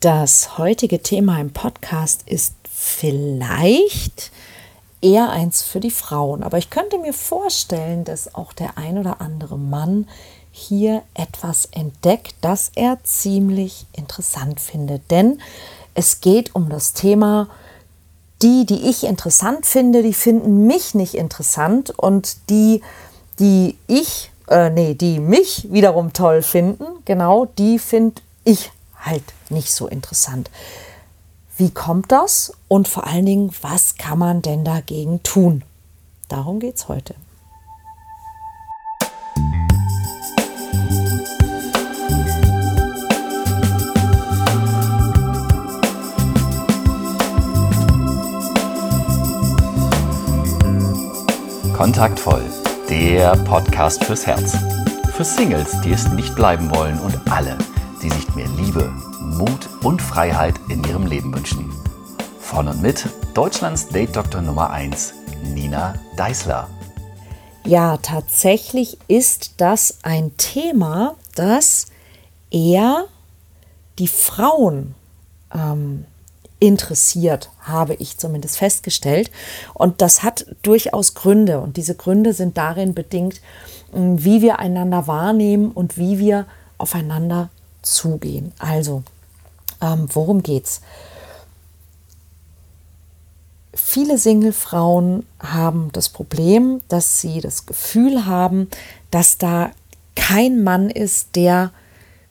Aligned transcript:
Das 0.00 0.56
heutige 0.56 1.02
Thema 1.02 1.38
im 1.42 1.52
Podcast 1.52 2.22
ist 2.24 2.54
vielleicht 2.64 4.30
eher 5.02 5.28
eins 5.28 5.62
für 5.62 5.78
die 5.78 5.90
Frauen, 5.90 6.42
aber 6.42 6.56
ich 6.56 6.70
könnte 6.70 6.96
mir 6.96 7.12
vorstellen, 7.12 8.04
dass 8.04 8.34
auch 8.34 8.54
der 8.54 8.78
ein 8.78 8.96
oder 8.96 9.20
andere 9.20 9.58
Mann 9.58 10.08
hier 10.52 11.02
etwas 11.12 11.66
entdeckt, 11.66 12.34
das 12.40 12.72
er 12.76 12.96
ziemlich 13.04 13.84
interessant 13.92 14.58
findet. 14.58 15.10
Denn 15.10 15.38
es 15.92 16.22
geht 16.22 16.54
um 16.54 16.70
das 16.70 16.94
Thema, 16.94 17.50
die, 18.40 18.64
die 18.64 18.88
ich 18.88 19.04
interessant 19.04 19.66
finde, 19.66 20.02
die 20.02 20.14
finden 20.14 20.66
mich 20.66 20.94
nicht 20.94 21.12
interessant 21.12 21.90
und 21.90 22.48
die, 22.48 22.80
die 23.38 23.76
ich, 23.86 24.30
äh, 24.48 24.70
nee, 24.70 24.94
die 24.94 25.20
mich 25.20 25.70
wiederum 25.70 26.14
toll 26.14 26.40
finden, 26.40 26.86
genau, 27.04 27.44
die 27.58 27.78
finde 27.78 28.22
ich 28.44 28.72
halt 29.00 29.24
nicht 29.48 29.72
so 29.72 29.86
interessant. 29.86 30.50
Wie 31.56 31.70
kommt 31.70 32.10
das? 32.10 32.52
Und 32.68 32.88
vor 32.88 33.06
allen 33.06 33.26
Dingen, 33.26 33.54
was 33.60 33.96
kann 33.96 34.18
man 34.18 34.40
denn 34.42 34.64
dagegen 34.64 35.22
tun? 35.22 35.62
Darum 36.28 36.60
geht 36.60 36.76
es 36.76 36.88
heute. 36.88 37.14
Kontaktvoll, 51.80 52.42
der 52.90 53.36
Podcast 53.44 54.04
fürs 54.04 54.26
Herz. 54.26 54.54
Für 55.16 55.24
Singles, 55.24 55.80
die 55.80 55.92
es 55.92 56.08
nicht 56.08 56.34
bleiben 56.36 56.70
wollen 56.70 56.98
und 57.00 57.18
alle, 57.30 57.56
die 58.02 58.10
sich 58.10 58.34
mehr 58.34 58.48
Liebe, 58.56 58.92
Mut 59.20 59.68
und 59.82 60.00
Freiheit 60.00 60.54
in 60.68 60.82
ihrem 60.84 61.06
Leben 61.06 61.34
wünschen. 61.34 61.70
Von 62.40 62.68
und 62.68 62.82
mit 62.82 63.06
Deutschlands 63.34 63.88
Date-Doktor 63.88 64.42
Nummer 64.42 64.70
1, 64.70 65.14
Nina 65.54 65.94
Deißler. 66.16 66.68
Ja, 67.64 67.98
tatsächlich 67.98 68.98
ist 69.08 69.54
das 69.58 69.98
ein 70.02 70.36
Thema, 70.36 71.16
das 71.34 71.86
eher 72.50 73.04
die 73.98 74.08
Frauen 74.08 74.94
ähm, 75.54 76.06
interessiert, 76.58 77.50
habe 77.60 77.94
ich 77.94 78.18
zumindest 78.18 78.56
festgestellt. 78.56 79.30
Und 79.74 80.00
das 80.00 80.22
hat 80.22 80.46
durchaus 80.62 81.14
Gründe. 81.14 81.60
Und 81.60 81.76
diese 81.76 81.94
Gründe 81.94 82.32
sind 82.32 82.56
darin 82.56 82.94
bedingt, 82.94 83.40
wie 83.92 84.42
wir 84.42 84.58
einander 84.58 85.06
wahrnehmen 85.06 85.72
und 85.72 85.96
wie 85.96 86.18
wir 86.18 86.46
aufeinander 86.78 87.50
zugehen. 87.82 88.52
Also, 88.58 89.02
ähm, 89.80 90.08
worum 90.12 90.42
geht's? 90.42 90.80
Viele 93.72 94.18
Single-Frauen 94.18 95.24
haben 95.38 95.90
das 95.92 96.08
Problem, 96.08 96.80
dass 96.88 97.20
sie 97.20 97.40
das 97.40 97.66
Gefühl 97.66 98.26
haben, 98.26 98.68
dass 99.10 99.38
da 99.38 99.70
kein 100.16 100.62
Mann 100.62 100.90
ist, 100.90 101.36
der 101.36 101.72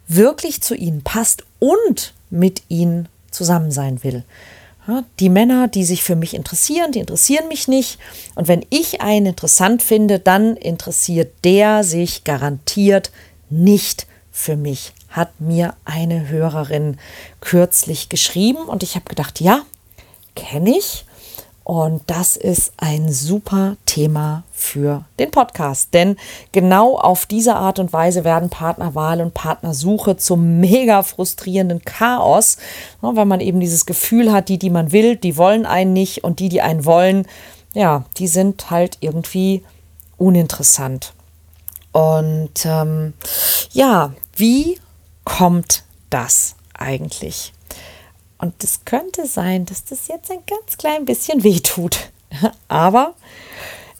wirklich 0.07 0.61
zu 0.61 0.75
ihnen 0.75 1.01
passt 1.01 1.43
und 1.59 2.13
mit 2.29 2.63
ihnen 2.67 3.07
zusammen 3.31 3.71
sein 3.71 4.03
will. 4.03 4.23
Die 5.19 5.29
Männer, 5.29 5.67
die 5.67 5.83
sich 5.83 6.03
für 6.03 6.15
mich 6.15 6.33
interessieren, 6.33 6.91
die 6.91 6.99
interessieren 6.99 7.47
mich 7.47 7.67
nicht. 7.67 7.99
Und 8.33 8.47
wenn 8.47 8.65
ich 8.69 9.01
einen 9.01 9.27
interessant 9.27 9.83
finde, 9.83 10.19
dann 10.19 10.57
interessiert 10.57 11.33
der 11.43 11.83
sich 11.83 12.23
garantiert 12.23 13.11
nicht 13.49 14.07
für 14.31 14.55
mich 14.55 14.93
hat 15.09 15.39
mir 15.39 15.73
eine 15.85 16.29
Hörerin 16.29 16.97
kürzlich 17.41 18.09
geschrieben 18.09 18.65
und 18.65 18.83
ich 18.83 18.95
habe 18.95 19.05
gedacht, 19.05 19.39
ja, 19.39 19.61
kenne 20.35 20.77
ich. 20.77 21.05
Und 21.69 22.01
das 22.07 22.35
ist 22.35 22.73
ein 22.77 23.11
super 23.11 23.77
Thema 23.85 24.41
für 24.51 25.05
den 25.19 25.29
Podcast. 25.29 25.93
Denn 25.93 26.17
genau 26.51 26.97
auf 26.97 27.27
diese 27.27 27.55
Art 27.55 27.77
und 27.77 27.93
Weise 27.93 28.23
werden 28.23 28.49
Partnerwahl 28.49 29.21
und 29.21 29.35
Partnersuche 29.35 30.17
zum 30.17 30.59
mega 30.59 31.03
frustrierenden 31.03 31.83
Chaos, 31.83 32.57
weil 33.01 33.25
man 33.25 33.39
eben 33.39 33.59
dieses 33.59 33.85
Gefühl 33.85 34.31
hat, 34.31 34.49
die, 34.49 34.57
die 34.57 34.71
man 34.71 34.91
will, 34.91 35.15
die 35.15 35.37
wollen 35.37 35.67
einen 35.67 35.93
nicht 35.93 36.23
und 36.23 36.39
die, 36.39 36.49
die 36.49 36.61
einen 36.61 36.85
wollen, 36.85 37.27
ja, 37.75 38.03
die 38.17 38.27
sind 38.27 38.71
halt 38.71 38.97
irgendwie 39.01 39.63
uninteressant. 40.17 41.13
Und 41.91 42.65
ähm, 42.65 43.13
ja, 43.71 44.13
wie 44.35 44.79
kommt 45.29 45.83
das 46.09 46.55
eigentlich? 46.73 47.53
Und 48.39 48.63
es 48.63 48.83
könnte 48.83 49.27
sein, 49.27 49.65
dass 49.65 49.85
das 49.85 50.07
jetzt 50.07 50.31
ein 50.31 50.43
ganz 50.47 50.77
klein 50.77 51.05
bisschen 51.05 51.43
weh 51.43 51.59
tut. 51.59 52.09
Aber 52.67 53.13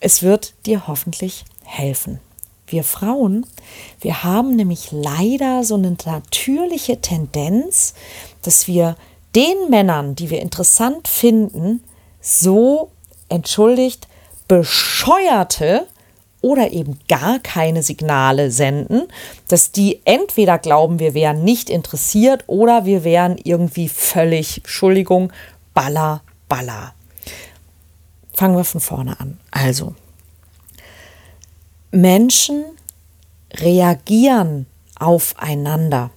es 0.00 0.22
wird 0.22 0.54
dir 0.66 0.86
hoffentlich 0.86 1.44
helfen. 1.62 2.20
Wir 2.66 2.84
Frauen, 2.84 3.46
wir 4.00 4.22
haben 4.22 4.56
nämlich 4.56 4.88
leider 4.92 5.64
so 5.64 5.74
eine 5.76 5.96
natürliche 6.04 7.00
Tendenz, 7.00 7.94
dass 8.42 8.66
wir 8.66 8.96
den 9.34 9.70
Männern, 9.70 10.14
die 10.14 10.30
wir 10.30 10.40
interessant 10.40 11.08
finden, 11.08 11.82
so 12.20 12.90
entschuldigt 13.28 14.08
bescheuerte 14.48 15.86
oder 16.42 16.72
eben 16.72 16.98
gar 17.08 17.38
keine 17.38 17.82
Signale 17.82 18.50
senden, 18.50 19.02
dass 19.48 19.72
die 19.72 20.00
entweder 20.04 20.58
glauben, 20.58 20.98
wir 20.98 21.14
wären 21.14 21.44
nicht 21.44 21.70
interessiert 21.70 22.44
oder 22.46 22.84
wir 22.84 23.04
wären 23.04 23.36
irgendwie 23.42 23.88
völlig, 23.88 24.58
Entschuldigung, 24.58 25.32
baller, 25.74 26.22
baller. 26.48 26.94
Fangen 28.32 28.56
wir 28.56 28.64
von 28.64 28.80
vorne 28.80 29.20
an. 29.20 29.38
Also, 29.50 29.94
Menschen 31.90 32.64
reagieren 33.52 34.66
aufeinander. 34.98 36.10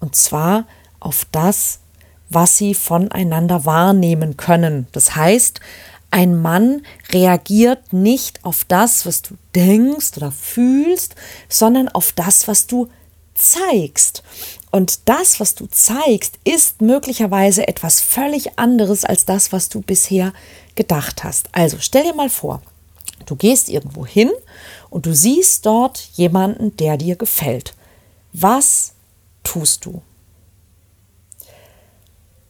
Und 0.00 0.14
zwar 0.14 0.66
auf 1.00 1.26
das, 1.32 1.80
was 2.28 2.58
sie 2.58 2.74
voneinander 2.74 3.64
wahrnehmen 3.64 4.36
können. 4.36 4.86
Das 4.92 5.14
heißt, 5.14 5.60
ein 6.16 6.40
Mann 6.40 6.80
reagiert 7.12 7.92
nicht 7.92 8.42
auf 8.42 8.64
das, 8.64 9.04
was 9.04 9.20
du 9.20 9.34
denkst 9.54 10.16
oder 10.16 10.32
fühlst, 10.32 11.14
sondern 11.46 11.90
auf 11.90 12.12
das, 12.12 12.48
was 12.48 12.66
du 12.66 12.88
zeigst. 13.34 14.22
Und 14.70 15.10
das, 15.10 15.40
was 15.40 15.54
du 15.54 15.66
zeigst, 15.66 16.38
ist 16.42 16.80
möglicherweise 16.80 17.68
etwas 17.68 18.00
völlig 18.00 18.58
anderes 18.58 19.04
als 19.04 19.26
das, 19.26 19.52
was 19.52 19.68
du 19.68 19.82
bisher 19.82 20.32
gedacht 20.74 21.22
hast. 21.22 21.50
Also 21.52 21.76
stell 21.80 22.04
dir 22.04 22.14
mal 22.14 22.30
vor, 22.30 22.62
du 23.26 23.36
gehst 23.36 23.68
irgendwo 23.68 24.06
hin 24.06 24.30
und 24.88 25.04
du 25.04 25.14
siehst 25.14 25.66
dort 25.66 25.98
jemanden, 26.14 26.74
der 26.78 26.96
dir 26.96 27.16
gefällt. 27.16 27.74
Was 28.32 28.94
tust 29.44 29.84
du? 29.84 30.00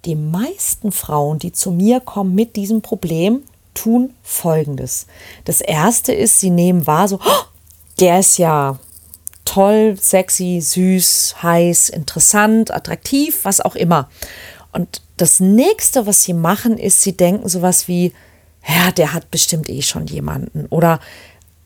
Die 0.05 0.15
meisten 0.15 0.93
Frauen, 0.93 1.41
die 1.41 1.51
zu 1.51 1.73
mir 1.73 1.99
kommen 1.99 2.37
mit 2.37 2.55
diesem 2.55 2.81
Problem, 2.81 3.43
tun 3.77 4.15
Folgendes. 4.23 5.07
Das 5.45 5.61
Erste 5.61 6.13
ist, 6.13 6.41
sie 6.41 6.51
nehmen 6.51 6.87
wahr, 6.87 7.07
so, 7.07 7.21
oh, 7.25 7.45
der 8.01 8.21
ist 8.21 8.39
ja 8.39 8.79
toll, 9.45 9.97
sexy, 10.01 10.61
süß, 10.61 11.37
heiß, 11.43 11.91
interessant, 11.91 12.73
attraktiv, 12.73 13.45
was 13.45 13.61
auch 13.61 13.77
immer. 13.77 14.09
Und 14.73 15.01
das 15.17 15.41
nächste, 15.41 16.07
was 16.07 16.23
sie 16.25 16.35
machen, 16.35 16.77
ist, 16.77 17.03
sie 17.03 17.17
denken 17.17 17.49
sowas 17.49 17.89
wie, 17.89 18.13
ja, 18.67 18.91
der 18.91 19.15
hat 19.15 19.31
bestimmt 19.31 19.69
eh 19.71 19.83
schon 19.83 20.07
jemanden. 20.07 20.67
Oder 20.67 21.01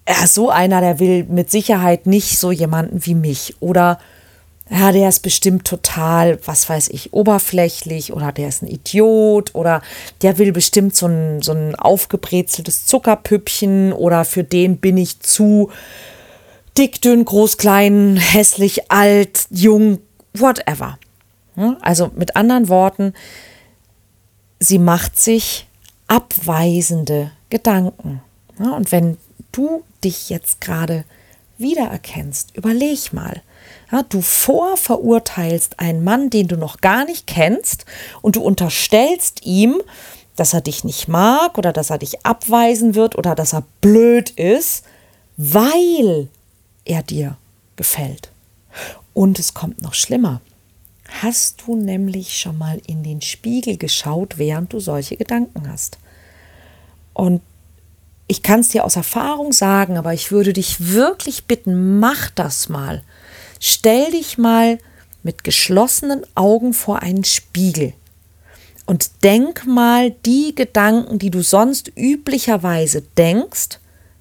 ja, 0.07 0.27
so 0.27 0.51
einer, 0.51 0.81
der 0.81 0.99
will 0.99 1.25
mit 1.25 1.51
Sicherheit 1.51 2.07
nicht 2.07 2.39
so 2.39 2.53
jemanden 2.53 3.05
wie 3.07 3.15
mich. 3.15 3.57
Oder 3.61 3.99
ja, 4.71 4.93
der 4.93 5.09
ist 5.09 5.21
bestimmt 5.21 5.67
total, 5.67 6.39
was 6.47 6.69
weiß 6.69 6.91
ich, 6.91 7.13
oberflächlich 7.13 8.13
oder 8.13 8.31
der 8.31 8.49
ist 8.49 8.63
ein 8.63 8.69
Idiot 8.69 9.53
oder 9.55 9.83
der 10.23 10.39
will 10.39 10.53
bestimmt 10.53 10.95
so 10.95 11.07
ein, 11.07 11.43
so 11.43 11.53
ein 11.53 11.75
aufgebrezeltes 11.75 12.87
Zuckerpüppchen 12.87 13.93
oder 13.93 14.25
für 14.25 14.45
den 14.45 14.77
bin 14.77 14.97
ich 14.97 15.19
zu 15.21 15.71
dick, 16.79 17.03
dünn, 17.03 17.25
groß, 17.25 17.57
klein, 17.57 18.17
hässlich, 18.17 18.93
alt, 18.93 19.47
jung, 19.51 19.99
whatever. 20.35 20.99
Also 21.81 22.13
mit 22.15 22.37
anderen 22.37 22.69
Worten, 22.69 23.13
sie 24.61 24.79
macht 24.79 25.19
sich 25.19 25.67
abweisende 26.07 27.33
Gedanken. 27.51 28.23
Und 28.57 28.93
wenn 28.93 29.19
du 29.51 29.83
dich 30.05 30.31
jetzt 30.31 30.61
gerade 30.61 31.05
wiedererkennst, 31.59 32.57
überleg 32.57 33.13
mal, 33.13 33.43
ja, 33.91 34.03
du 34.03 34.21
vorverurteilst 34.21 35.81
einen 35.81 36.05
Mann, 36.05 36.31
den 36.31 36.49
du 36.49 36.57
noch 36.57 36.81
gar 36.81 37.05
nicht 37.05 37.27
kennst 37.27 37.85
und 38.23 38.37
du 38.37 38.43
unterstellst 38.43 39.45
ihm, 39.45 39.81
dass 40.37 40.55
er 40.55 40.61
dich 40.61 40.85
nicht 40.85 41.09
mag 41.09 41.59
oder 41.59 41.73
dass 41.73 41.91
er 41.91 41.99
dich 41.99 42.25
abweisen 42.25 42.95
wird 42.95 43.17
oder 43.17 43.35
dass 43.35 43.53
er 43.53 43.65
blöd 43.81 44.31
ist, 44.31 44.85
weil 45.37 46.29
er 46.85 47.03
dir 47.03 47.37
gefällt. 47.77 48.31
Und 49.13 49.39
es 49.39 49.55
kommt 49.55 49.83
noch 49.83 49.95
schlimmer. 49.95 50.41
hast 51.23 51.63
du 51.67 51.75
nämlich 51.75 52.39
schon 52.39 52.57
mal 52.57 52.81
in 52.87 53.03
den 53.03 53.21
Spiegel 53.21 53.77
geschaut, 53.77 54.39
während 54.39 54.73
du 54.73 54.79
solche 54.79 55.17
Gedanken 55.17 55.69
hast. 55.69 55.99
Und 57.15 57.43
ich 58.29 58.45
kann 58.45 58.61
es 58.61 58.69
dir 58.69 58.85
aus 58.85 58.95
Erfahrung 58.95 59.53
sagen, 59.53 59.99
aber 59.99 60.15
ich 60.15 60.31
würde 60.31 60.53
dich 60.53 60.93
wirklich 60.93 61.47
bitten, 61.47 61.99
mach 61.99 62.31
das 62.31 62.69
mal. 62.69 63.03
Stell 63.61 64.11
dich 64.11 64.39
mal 64.39 64.79
mit 65.23 65.45
geschlossenen 65.45 66.25
Augen 66.35 66.73
vor 66.73 67.03
einen 67.03 67.25
Spiegel 67.25 67.93
und 68.87 69.23
denk 69.23 69.67
mal 69.67 70.11
die 70.25 70.55
Gedanken, 70.55 71.19
die 71.19 71.31
du 71.31 71.43
sonst 71.43 71.93
üblicherweise 71.95 73.03
denkst, 73.17 73.79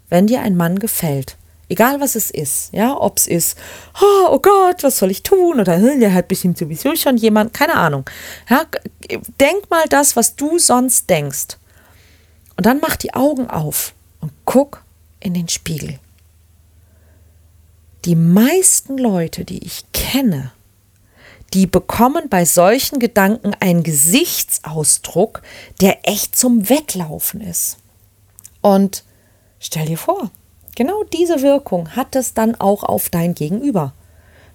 wenn 0.10 0.28
dir 0.28 0.42
ein 0.42 0.58
Mann 0.58 0.78
gefällt. 0.78 1.38
Egal 1.70 2.02
was 2.02 2.16
es 2.16 2.32
ist, 2.32 2.74
ja, 2.74 3.00
ob 3.00 3.18
es 3.18 3.28
ist, 3.28 3.58
oh, 4.02 4.28
oh, 4.32 4.40
Gott, 4.40 4.84
was 4.84 4.98
soll 4.98 5.12
ich 5.12 5.24
tun? 5.24 5.60
Oder 5.60 5.78
hm, 5.78 6.00
der 6.00 6.14
hat 6.14 6.28
bestimmt 6.28 6.58
sowieso 6.58 6.96
schon 6.96 7.16
jemand, 7.16 7.54
keine 7.54 7.76
Ahnung. 7.76 8.10
Ja, 8.50 8.66
denk 9.40 9.70
mal 9.70 9.86
das, 9.88 10.16
was 10.16 10.36
du 10.36 10.60
sonst 10.60 11.10
denkst. 11.10 11.58
Und 12.58 12.66
dann 12.66 12.80
mach 12.82 12.96
die 12.96 13.14
Augen 13.14 13.50
auf 13.50 13.94
und 14.20 14.32
guck 14.46 14.84
in 15.20 15.34
den 15.34 15.48
Spiegel. 15.48 16.00
Die 18.06 18.16
meisten 18.16 18.98
Leute, 18.98 19.46
die 19.46 19.64
ich 19.66 19.84
kenne, 19.92 20.52
die 21.54 21.68
bekommen 21.68 22.30
bei 22.30 22.46
solchen 22.46 23.00
Gedanken 23.00 23.54
einen 23.60 23.84
Gesichtsausdruck, 23.84 25.42
der 25.82 26.08
echt 26.08 26.36
zum 26.36 26.70
Weglaufen 26.70 27.42
ist. 27.42 27.78
Und 28.62 29.04
stell 29.60 29.86
dir 29.86 29.98
vor, 29.98 30.32
Genau 30.80 31.04
diese 31.04 31.42
Wirkung 31.42 31.94
hat 31.98 32.16
es 32.16 32.34
dann 32.34 32.56
auch 32.56 32.84
auf 32.84 33.10
dein 33.10 33.36
Gegenüber. 33.36 33.92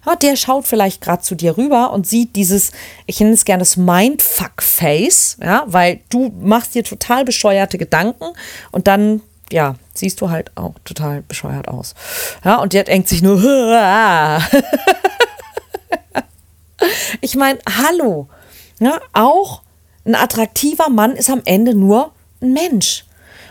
Ja, 0.07 0.15
der 0.15 0.35
schaut 0.35 0.65
vielleicht 0.65 0.99
gerade 0.99 1.21
zu 1.21 1.35
dir 1.35 1.55
rüber 1.55 1.93
und 1.93 2.07
sieht 2.07 2.35
dieses, 2.35 2.71
ich 3.05 3.19
nenne 3.19 3.33
es 3.33 3.45
gerne 3.45 3.61
das 3.61 3.77
Mindfuck-Face, 3.77 5.37
ja, 5.39 5.65
weil 5.67 5.99
du 6.09 6.33
machst 6.41 6.73
dir 6.73 6.83
total 6.83 7.25
bescheuerte 7.25 7.77
Gedanken 7.77 8.25
und 8.71 8.87
dann, 8.87 9.21
ja, 9.51 9.75
siehst 9.93 10.21
du 10.21 10.29
halt 10.29 10.51
auch 10.55 10.73
total 10.83 11.21
bescheuert 11.21 11.67
aus. 11.67 11.95
Ja, 12.43 12.57
und 12.57 12.73
der 12.73 12.83
denkt 12.83 13.07
sich 13.09 13.21
nur, 13.21 13.37
ich 17.21 17.35
meine, 17.35 17.59
hallo, 17.77 18.27
ja, 18.79 18.99
auch 19.13 19.61
ein 20.05 20.15
attraktiver 20.15 20.89
Mann 20.89 21.15
ist 21.15 21.29
am 21.29 21.41
Ende 21.45 21.75
nur 21.75 22.11
ein 22.41 22.53
Mensch. 22.53 23.05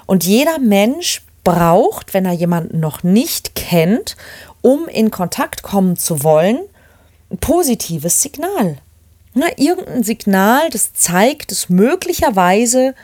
Und 0.06 0.25
jeder 0.25 0.58
Mensch 0.58 1.23
braucht, 1.43 2.14
wenn 2.14 2.25
er 2.25 2.32
jemanden 2.32 2.81
noch 2.81 3.02
nicht 3.02 3.55
kennt, 3.55 4.17
um 4.62 4.88
in 4.88 5.11
Kontakt 5.11 5.62
kommen 5.62 5.97
zu 5.97 6.23
wollen, 6.23 6.58
ein 7.31 7.38
positives 7.38 8.23
Signal. 8.23 8.79
Na, 9.35 9.47
irgendein 9.56 10.05
Signal, 10.05 10.70
das 10.70 10.94
zeigt, 10.94 11.50
dass 11.50 11.69
möglicherweise 11.69 12.94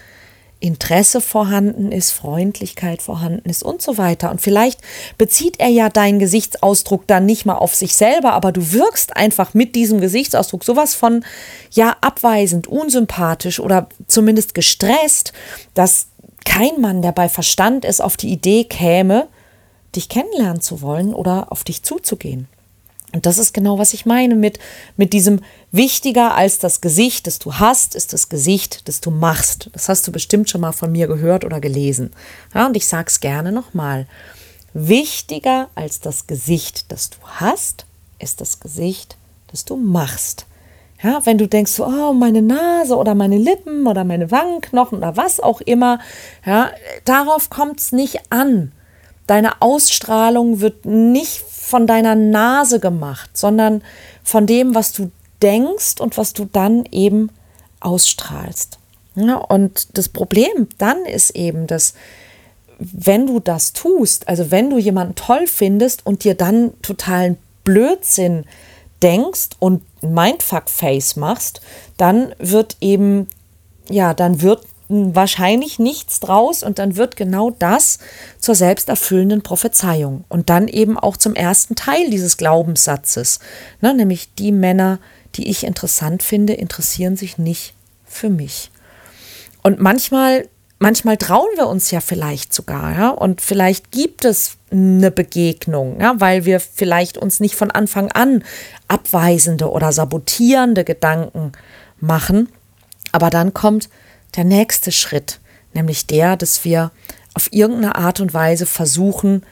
Interesse 0.61 1.21
vorhanden 1.21 1.91
ist, 1.91 2.13
Freundlichkeit 2.13 3.03
vorhanden 3.03 3.49
ist 3.49 3.63
und 3.63 3.81
so 3.83 3.99
weiter. 3.99 4.31
Und 4.31 4.41
vielleicht 4.41 4.81
bezieht 5.19 5.59
er 5.59 5.69
ja 5.69 5.89
deinen 5.89 6.19
Gesichtsausdruck 6.19 7.07
dann 7.07 7.27
nicht 7.27 7.47
mal 7.47 7.55
auf 7.55 7.75
sich 7.75 7.97
selber, 7.97 8.35
aber 8.35 8.53
du 8.53 8.73
wirkst 8.73 9.17
einfach 9.17 9.55
mit 9.55 9.75
diesem 9.75 10.01
Gesichtsausdruck 10.01 10.63
sowas 10.63 10.95
von 10.95 11.25
ja 11.73 11.97
abweisend, 12.03 12.67
unsympathisch 12.67 13.59
oder 13.59 13.89
zumindest 14.07 14.55
gestresst, 14.55 15.33
dass 15.75 16.09
kein 16.45 16.81
Mann, 16.81 17.03
der 17.03 17.13
bei 17.13 17.29
Verstand 17.29 17.85
ist, 17.85 18.01
auf 18.01 18.17
die 18.17 18.31
Idee 18.31 18.65
käme, 18.65 19.29
dich 19.97 20.09
kennenlernen 20.09 20.61
zu 20.61 20.83
wollen 20.83 21.15
oder 21.15 21.51
auf 21.51 21.65
dich 21.65 21.83
zuzugehen. 21.83 22.49
Und 23.13 23.27
das 23.27 23.39
ist 23.39 23.53
genau, 23.53 23.79
was 23.79 23.93
ich 23.93 24.07
meine 24.07 24.35
mit, 24.35 24.59
mit 24.97 25.13
diesem 25.13 25.41
wichtiger 25.73 26.35
als 26.35 26.59
das 26.59 26.81
Gesicht, 26.81 27.27
das 27.27 27.39
du 27.39 27.55
hast, 27.55 27.95
ist 27.95 28.13
das 28.13 28.29
Gesicht, 28.29 28.87
das 28.89 29.01
du 29.01 29.11
machst. 29.11 29.71
Das 29.73 29.89
hast 29.89 30.07
du 30.07 30.13
bestimmt 30.13 30.49
schon 30.49 30.61
mal 30.61 30.73
von 30.73 30.93
mir 30.93 31.07
gehört 31.07 31.45
oder 31.45 31.61
gelesen. 31.61 32.13
Ja, 32.55 32.67
und 32.67 32.77
ich 32.77 32.87
sage 32.87 33.09
es 33.09 33.21
gerne 33.21 33.53
nochmal. 33.53 34.07
Wichtiger 34.73 35.69
als 35.75 36.01
das 36.01 36.27
Gesicht, 36.27 36.93
das 36.93 37.11
du 37.11 37.19
hast, 37.25 37.87
ist 38.21 38.41
das 38.41 38.61
Gesicht, 38.61 39.17
das 39.51 39.65
du 39.65 39.77
machst. 39.77 40.47
Ja, 41.03 41.25
wenn 41.25 41.39
du 41.39 41.49
denkst, 41.49 41.81
oh, 41.81 42.13
meine 42.13 42.43
Nase 42.43 42.95
oder 42.97 43.15
meine 43.15 43.39
Lippen 43.39 43.87
oder 43.87 44.05
meine 44.05 44.31
Wangenknochen 44.31 44.99
oder 44.99 45.17
was 45.17 45.41
auch 45.41 45.61
immer, 45.63 45.99
ja, 46.45 46.71
darauf 47.05 47.49
kommt 47.49 47.81
es 47.81 47.91
nicht 47.91 48.21
an. 48.31 48.73
Deine 49.27 49.63
Ausstrahlung 49.63 50.61
wird 50.61 50.85
nicht 50.85 51.45
von 51.71 51.87
deiner 51.87 52.15
Nase 52.15 52.81
gemacht, 52.81 53.31
sondern 53.35 53.83
von 54.23 54.47
dem, 54.47 54.75
was 54.75 54.93
du 54.93 55.11
denkst 55.41 56.01
und 56.01 56.19
was 56.19 56.33
du 56.33 56.45
dann 56.45 56.85
eben 56.91 57.31
ausstrahlst. 57.81 58.79
Ja, 59.15 59.37
und 59.37 59.97
das 59.97 60.09
Problem 60.09 60.69
dann 60.79 61.05
ist 61.05 61.31
eben, 61.31 61.67
dass 61.67 61.95
wenn 62.79 63.27
du 63.27 63.41
das 63.41 63.73
tust, 63.73 64.29
also 64.29 64.51
wenn 64.51 64.71
du 64.71 64.79
jemanden 64.79 65.15
toll 65.15 65.47
findest 65.47 66.07
und 66.07 66.25
dir 66.25 66.35
dann 66.35 66.73
totalen 66.83 67.37
Blödsinn 67.65 68.45
denkst 69.03 69.51
und 69.59 69.83
Mindfuck-Face 70.03 71.17
machst, 71.17 71.61
dann 71.97 72.35
wird 72.39 72.77
eben, 72.81 73.29
ja, 73.89 74.15
dann 74.15 74.43
wird 74.43 74.65
wahrscheinlich 74.91 75.79
nichts 75.79 76.21
draus 76.21 76.63
und 76.63 76.79
dann 76.79 76.97
wird 76.97 77.17
genau 77.17 77.51
das 77.51 77.99
zur 78.39 78.55
selbsterfüllenden 78.55 79.43
Prophezeiung 79.43 80.25
und 80.29 80.51
dann 80.51 80.69
eben 80.69 80.99
auch 80.99 81.17
zum 81.17 81.35
ersten 81.35 81.77
Teil 81.77 82.11
dieses 82.11 82.37
Glaubenssatzes, 82.37 83.39
ne, 83.81 83.95
nämlich 83.95 84.35
die 84.35 84.53
Männer, 84.53 84.99
die 85.37 85.49
ich 85.49 85.65
interessant 85.65 86.23
finde, 86.23 86.55
interessieren 86.55 87.17
sich 87.17 87.39
nicht 87.39 87.75
für 88.05 88.31
mich. 88.31 88.71
Und 89.63 89.79
manchmal 89.79 90.49
manchmal 90.81 91.19
trauen 91.19 91.51
wir 91.57 91.69
uns 91.69 91.93
ja 91.93 92.01
vielleicht 92.01 92.53
sogar, 92.53 92.93
ja, 92.99 93.11
und 93.11 93.41
vielleicht 93.41 93.93
gibt 93.93 94.25
es 94.25 94.57
eine 94.73 95.13
Begegnung, 95.13 96.01
ja, 96.01 96.15
weil 96.19 96.45
wir 96.45 96.59
vielleicht 96.59 97.17
uns 97.17 97.39
nicht 97.39 97.55
von 97.55 97.71
Anfang 97.71 98.11
an 98.11 98.43
abweisende 98.89 99.71
oder 99.71 99.93
sabotierende 99.93 100.85
Gedanken 100.85 101.53
machen. 102.01 102.49
Aber 103.13 103.31
dann 103.31 103.55
kommt 103.55 103.89
der 104.37 104.45
nächste 104.45 104.93
Schritt, 104.93 105.41
nämlich 105.75 106.07
der, 106.07 106.37
dass 106.37 106.65
wir 106.65 106.91
auf 107.35 107.53
irgendeine 107.53 107.97
Art 107.97 108.21
und 108.21 108.35
Weise 108.35 108.67
versuchen, 108.67 109.45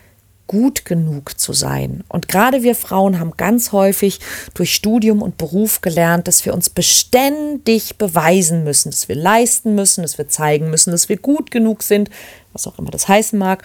gut 0.48 0.86
genug 0.86 1.38
zu 1.38 1.52
sein. 1.52 2.02
Und 2.08 2.26
gerade 2.26 2.62
wir 2.62 2.74
Frauen 2.74 3.20
haben 3.20 3.36
ganz 3.36 3.70
häufig 3.70 4.18
durch 4.54 4.74
Studium 4.74 5.22
und 5.22 5.36
Beruf 5.36 5.82
gelernt, 5.82 6.26
dass 6.26 6.44
wir 6.44 6.54
uns 6.54 6.70
beständig 6.70 7.98
beweisen 7.98 8.64
müssen, 8.64 8.90
dass 8.90 9.08
wir 9.08 9.14
leisten 9.14 9.74
müssen, 9.74 10.02
dass 10.02 10.18
wir 10.18 10.28
zeigen 10.28 10.70
müssen, 10.70 10.90
dass 10.90 11.08
wir 11.10 11.18
gut 11.18 11.50
genug 11.50 11.82
sind, 11.82 12.08
was 12.54 12.66
auch 12.66 12.78
immer 12.78 12.90
das 12.90 13.06
heißen 13.06 13.38
mag. 13.38 13.62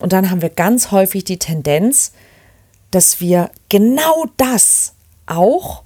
Und 0.00 0.12
dann 0.12 0.28
haben 0.28 0.42
wir 0.42 0.50
ganz 0.50 0.90
häufig 0.90 1.22
die 1.24 1.38
Tendenz, 1.38 2.12
dass 2.90 3.20
wir 3.20 3.50
genau 3.68 4.26
das 4.36 4.94
auch 5.26 5.83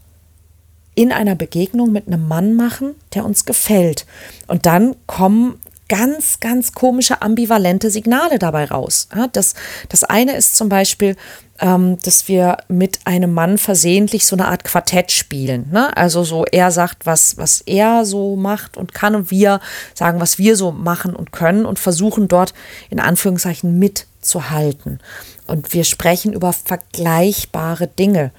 in 0.99 1.13
einer 1.13 1.37
Begegnung 1.37 1.93
mit 1.93 2.09
einem 2.09 2.27
Mann 2.27 2.55
machen, 2.55 2.97
der 3.15 3.25
uns 3.25 3.45
gefällt. 3.45 4.05
Und 4.49 4.67
dann 4.67 4.97
kommen 5.07 5.61
ganz, 5.89 6.41
ganz 6.41 6.73
komische 6.73 7.23
ambivalente 7.23 7.89
Signale 7.89 8.41
dabei 8.41 8.65
raus. 8.65 9.09
Das, 9.33 9.55
das 9.91 10.03
eine 10.03 10.35
ist 10.35 10.57
zum 10.57 10.69
Beispiel, 10.69 11.15
ähm, 11.61 11.99
dass 12.03 12.27
wir 12.27 12.57
mit 12.67 12.99
einem 13.05 13.33
Mann 13.33 13.59
versehentlich 13.59 14.27
so 14.27 14.35
eine 14.35 14.49
Art 14.49 14.65
Quartett 14.65 15.13
spielen. 15.13 15.69
Ne? 15.71 15.97
Also 15.97 16.25
so, 16.25 16.45
er 16.51 16.73
sagt, 16.73 17.07
was, 17.07 17.37
was 17.39 17.61
er 17.61 18.05
so 18.05 18.35
macht 18.35 18.77
und 18.77 18.93
kann 18.93 19.15
und 19.15 19.31
wir 19.31 19.61
sagen, 19.95 20.21
was 20.21 20.37
wir 20.37 20.57
so 20.57 20.73
machen 20.73 21.15
und 21.15 21.31
können 21.31 21.65
und 21.65 21.79
versuchen 21.79 22.27
dort 22.27 22.55
in 22.91 22.99
Anführungszeichen 22.99 23.79
mitzuhalten. 23.79 24.99
Und 25.47 25.73
wir 25.73 25.85
sprechen 25.85 26.33
über 26.33 26.53
vergleichbare 26.53 27.87
Dinge 27.87 28.33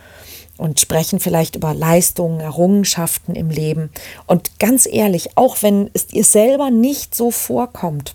und 0.59 0.79
sprechen 0.79 1.19
vielleicht 1.19 1.55
über 1.55 1.73
Leistungen, 1.73 2.41
Errungenschaften 2.41 3.33
im 3.33 3.49
Leben. 3.49 3.89
Und 4.27 4.59
ganz 4.59 4.85
ehrlich, 4.85 5.29
auch 5.35 5.57
wenn 5.61 5.89
es 5.93 6.07
dir 6.07 6.23
selber 6.23 6.69
nicht 6.69 7.15
so 7.15 7.31
vorkommt, 7.31 8.13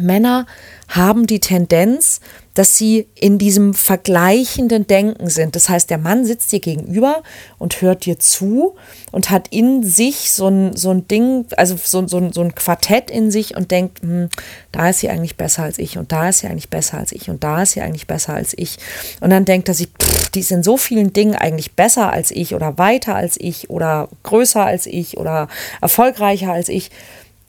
Männer 0.00 0.46
haben 0.88 1.26
die 1.26 1.40
Tendenz, 1.40 2.20
dass 2.58 2.76
sie 2.76 3.06
in 3.14 3.38
diesem 3.38 3.72
vergleichenden 3.72 4.88
Denken 4.88 5.30
sind. 5.30 5.54
Das 5.54 5.68
heißt, 5.68 5.90
der 5.90 5.98
Mann 5.98 6.24
sitzt 6.24 6.50
dir 6.50 6.58
gegenüber 6.58 7.22
und 7.58 7.80
hört 7.82 8.04
dir 8.04 8.18
zu 8.18 8.74
und 9.12 9.30
hat 9.30 9.46
in 9.48 9.84
sich 9.84 10.32
so 10.32 10.48
ein, 10.48 10.74
so 10.74 10.90
ein 10.90 11.06
Ding, 11.06 11.44
also 11.56 11.76
so, 11.80 12.08
so, 12.08 12.32
so 12.32 12.40
ein 12.40 12.56
Quartett 12.56 13.12
in 13.12 13.30
sich 13.30 13.56
und 13.56 13.70
denkt, 13.70 14.02
hm, 14.02 14.28
da 14.72 14.88
ist 14.88 14.98
sie 14.98 15.08
eigentlich 15.08 15.36
besser 15.36 15.62
als 15.62 15.78
ich 15.78 15.98
und 15.98 16.10
da 16.10 16.30
ist 16.30 16.40
sie 16.40 16.48
eigentlich 16.48 16.68
besser 16.68 16.98
als 16.98 17.12
ich 17.12 17.30
und 17.30 17.44
da 17.44 17.62
ist 17.62 17.72
sie 17.72 17.80
eigentlich 17.80 18.08
besser 18.08 18.34
als 18.34 18.54
ich. 18.56 18.78
Und 19.20 19.30
dann 19.30 19.44
denkt 19.44 19.68
er 19.68 19.74
sich, 19.74 19.90
pff, 19.96 20.30
die 20.30 20.40
ist 20.40 20.50
in 20.50 20.64
so 20.64 20.76
vielen 20.76 21.12
Dingen 21.12 21.36
eigentlich 21.36 21.76
besser 21.76 22.12
als 22.12 22.32
ich 22.32 22.56
oder 22.56 22.76
weiter 22.76 23.14
als 23.14 23.36
ich 23.38 23.70
oder 23.70 24.08
größer 24.24 24.64
als 24.64 24.86
ich 24.86 25.16
oder 25.16 25.46
erfolgreicher 25.80 26.52
als 26.52 26.68
ich. 26.68 26.90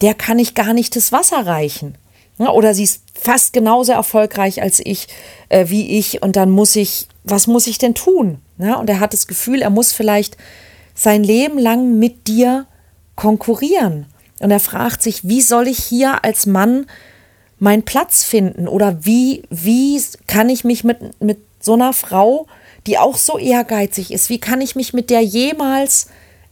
Der 0.02 0.14
kann 0.14 0.38
ich 0.38 0.54
gar 0.54 0.74
nicht 0.74 0.96
das 0.96 1.12
Wasser 1.12 1.48
reichen. 1.48 1.96
Oder 2.48 2.74
sie 2.74 2.84
ist 2.84 3.04
fast 3.14 3.52
genauso 3.54 3.92
erfolgreich 3.92 4.62
als 4.62 4.80
ich, 4.80 5.08
äh, 5.50 5.66
wie 5.68 5.98
ich. 5.98 6.22
Und 6.22 6.36
dann 6.36 6.50
muss 6.50 6.76
ich, 6.76 7.08
was 7.24 7.48
muss 7.48 7.68
ich 7.68 7.78
denn 7.78 7.94
tun? 7.94 8.40
Ja, 8.58 8.76
und 8.76 8.90
er 8.90 9.00
hat 9.00 9.14
das 9.14 9.28
Gefühl, 9.28 9.62
er 9.62 9.70
muss 9.70 9.92
vielleicht 9.92 10.38
sein 10.96 11.24
Leben 11.24 11.58
lang 11.60 12.00
mit 12.00 12.28
dir 12.28 12.66
konkurrieren. 13.16 14.06
Und 14.40 14.52
er 14.52 14.60
fragt 14.60 15.04
sich, 15.04 15.28
wie 15.28 15.42
soll 15.42 15.68
ich 15.68 15.80
hier 15.80 16.24
als 16.24 16.46
Mann 16.46 16.86
meinen 17.58 17.84
Platz 17.84 18.24
finden? 18.24 18.68
Oder 18.68 19.06
wie, 19.06 19.44
wie 19.50 20.02
kann 20.28 20.50
ich 20.50 20.64
mich 20.64 20.84
mit, 20.86 21.22
mit 21.22 21.40
so 21.60 21.74
einer 21.74 21.92
Frau, 21.92 22.48
die 22.88 22.98
auch 22.98 23.18
so 23.18 23.38
ehrgeizig 23.38 24.12
ist, 24.12 24.30
wie 24.30 24.40
kann 24.40 24.62
ich 24.62 24.76
mich 24.76 24.94
mit 24.94 25.10
der 25.10 25.22
jemals 25.22 26.08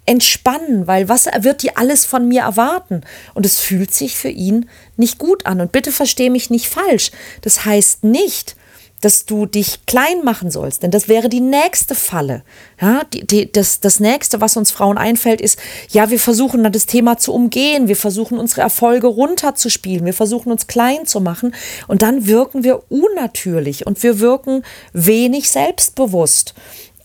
entspannen, 0.07 0.87
weil 0.87 1.09
was 1.09 1.27
wird 1.41 1.61
die 1.61 1.75
alles 1.75 2.05
von 2.05 2.27
mir 2.27 2.41
erwarten? 2.41 3.01
Und 3.33 3.45
es 3.45 3.59
fühlt 3.59 3.93
sich 3.93 4.15
für 4.15 4.29
ihn 4.29 4.69
nicht 4.95 5.19
gut 5.19 5.45
an. 5.45 5.61
Und 5.61 5.71
bitte 5.71 5.91
verstehe 5.91 6.31
mich 6.31 6.49
nicht 6.49 6.67
falsch. 6.67 7.11
Das 7.41 7.65
heißt 7.65 8.03
nicht, 8.03 8.55
dass 9.01 9.25
du 9.25 9.45
dich 9.45 9.85
klein 9.85 10.23
machen 10.23 10.49
sollst, 10.49 10.81
denn 10.81 10.89
das 10.89 11.07
wäre 11.07 11.29
die 11.29 11.39
nächste 11.39 11.93
Falle. 11.93 12.43
Ja, 12.81 13.03
die, 13.13 13.25
die, 13.27 13.51
das, 13.51 13.79
das 13.79 13.99
nächste, 13.99 14.41
was 14.41 14.57
uns 14.57 14.71
Frauen 14.71 14.97
einfällt, 14.97 15.39
ist, 15.39 15.59
ja, 15.89 16.09
wir 16.09 16.19
versuchen 16.19 16.63
dann 16.63 16.71
das 16.71 16.87
Thema 16.87 17.17
zu 17.17 17.33
umgehen, 17.33 17.87
wir 17.87 17.95
versuchen 17.95 18.39
unsere 18.39 18.61
Erfolge 18.61 19.07
runterzuspielen, 19.07 20.05
wir 20.05 20.13
versuchen 20.13 20.51
uns 20.51 20.65
klein 20.65 21.05
zu 21.05 21.21
machen 21.21 21.53
und 21.87 22.01
dann 22.01 22.25
wirken 22.25 22.63
wir 22.63 22.83
unnatürlich 22.89 23.85
und 23.85 24.01
wir 24.01 24.19
wirken 24.19 24.63
wenig 24.93 25.49
selbstbewusst. 25.51 26.55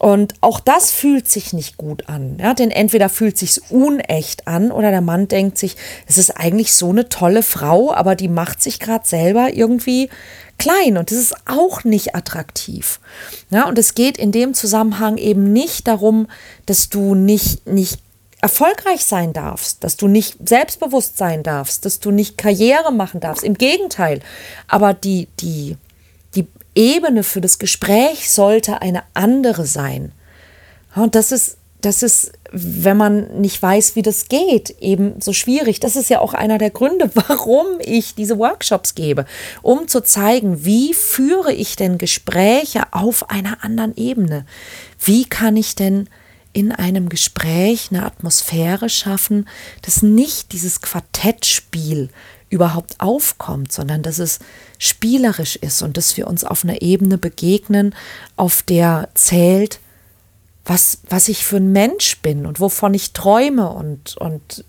Und 0.03 0.35
auch 0.41 0.59
das 0.59 0.91
fühlt 0.91 1.29
sich 1.29 1.53
nicht 1.53 1.77
gut 1.77 2.09
an. 2.09 2.37
Ja, 2.41 2.55
denn 2.55 2.73
entweder 2.73 3.09
fühlt 3.09 3.39
sich 3.39 3.61
unecht 3.71 4.49
an 4.49 4.73
oder 4.73 4.91
der 4.91 5.01
Mann 5.01 5.29
denkt 5.29 5.59
sich, 5.59 5.77
es 6.09 6.19
ist 6.19 6.31
eigentlich 6.31 6.73
so 6.73 6.91
eine 6.91 7.09
tolle 7.09 7.45
Frau, 7.45 7.95
aber 7.95 8.17
die 8.17 8.27
macht 8.27 8.61
sich 8.61 8.81
gerade 8.81 9.07
selber 9.07 9.55
irgendwie 9.55 10.11
klein 10.59 10.99
und 10.99 11.13
das 11.13 11.19
ist 11.19 11.37
auch 11.47 11.85
nicht 11.85 12.17
attraktiv. 12.17 12.99
Ja, 13.51 13.69
und 13.69 13.79
es 13.79 13.95
geht 13.95 14.19
in 14.19 14.33
dem 14.33 14.55
Zusammenhang 14.55 15.19
eben 15.19 15.53
nicht 15.53 15.87
darum, 15.87 16.27
dass 16.67 16.89
du 16.89 17.15
nicht, 17.15 17.69
nicht 17.69 18.01
erfolgreich 18.41 19.05
sein 19.05 19.33
darfst, 19.33 19.85
dass 19.85 19.97
du 19.97 20.09
nicht 20.09 20.37
selbstbewusst 20.49 21.17
sein 21.17 21.45
darfst, 21.45 21.85
dass 21.85 22.01
du 22.01 22.11
nicht 22.11 22.37
Karriere 22.37 22.93
machen 22.93 23.21
darfst. 23.21 23.45
Im 23.45 23.55
Gegenteil. 23.55 24.19
Aber 24.67 24.95
die, 24.95 25.29
die, 25.39 25.77
Ebene 26.75 27.23
für 27.23 27.41
das 27.41 27.59
Gespräch 27.59 28.31
sollte 28.31 28.81
eine 28.83 29.03
andere 29.15 29.67
sein. 29.67 30.13
Und 30.95 31.15
das 31.15 31.33
ist, 31.33 31.57
das 31.81 32.03
ist, 32.03 32.33
wenn 32.53 32.97
man 32.97 33.41
nicht 33.41 33.61
weiß, 33.61 33.97
wie 33.97 34.03
das 34.03 34.29
geht, 34.29 34.71
eben 34.81 35.21
so 35.21 35.33
schwierig. 35.33 35.81
Das 35.81 35.97
ist 35.97 36.11
ja 36.11 36.21
auch 36.21 36.35
einer 36.35 36.59
der 36.59 36.71
Gründe, 36.71 37.11
warum 37.15 37.67
ich 37.81 38.15
diese 38.15 38.39
Workshops 38.39 38.95
gebe, 38.95 39.27
um 39.63 39.89
zu 39.89 40.03
zeigen, 40.03 40.65
wie 40.65 40.95
führe 40.95 41.53
ich 41.53 41.77
denn 41.77 41.99
Gespräche 41.99 42.85
auf 42.93 43.31
einer 43.31 43.65
anderen 43.65 43.97
Ebene? 43.97 44.47
Wie 44.99 45.25
kann 45.25 45.57
ich 45.57 45.75
denn 45.75 46.09
in 46.53 46.71
einem 46.71 47.09
Gespräch 47.09 47.89
eine 47.91 48.05
Atmosphäre 48.05 48.89
schaffen, 48.89 49.49
dass 49.83 50.03
nicht 50.03 50.53
dieses 50.53 50.83
Quartettspiel 50.83 52.11
überhaupt 52.53 53.01
aufkommt, 53.01 53.73
sondern 53.73 54.03
dass 54.03 54.19
es 54.19 54.39
spielerisch 54.79 55.57
ist 55.57 55.83
und 55.83 55.97
dass 55.97 56.17
wir 56.17 56.27
uns 56.27 56.45
auf 56.45 56.65
einer 56.65 56.83
Ebene 56.83 57.17
begegnen, 57.17 57.95
auf 58.37 58.63
der 58.63 59.09
zählt, 59.15 59.81
was, 60.65 60.99
was 61.09 61.29
ich 61.29 61.45
für 61.45 61.57
ein 61.57 61.73
Mensch 61.73 62.21
bin 62.21 62.47
und 62.47 62.61
wovon 62.61 62.93
ich 62.95 63.15
träume 63.15 63.71
und, 63.71 64.17
und 64.19 64.65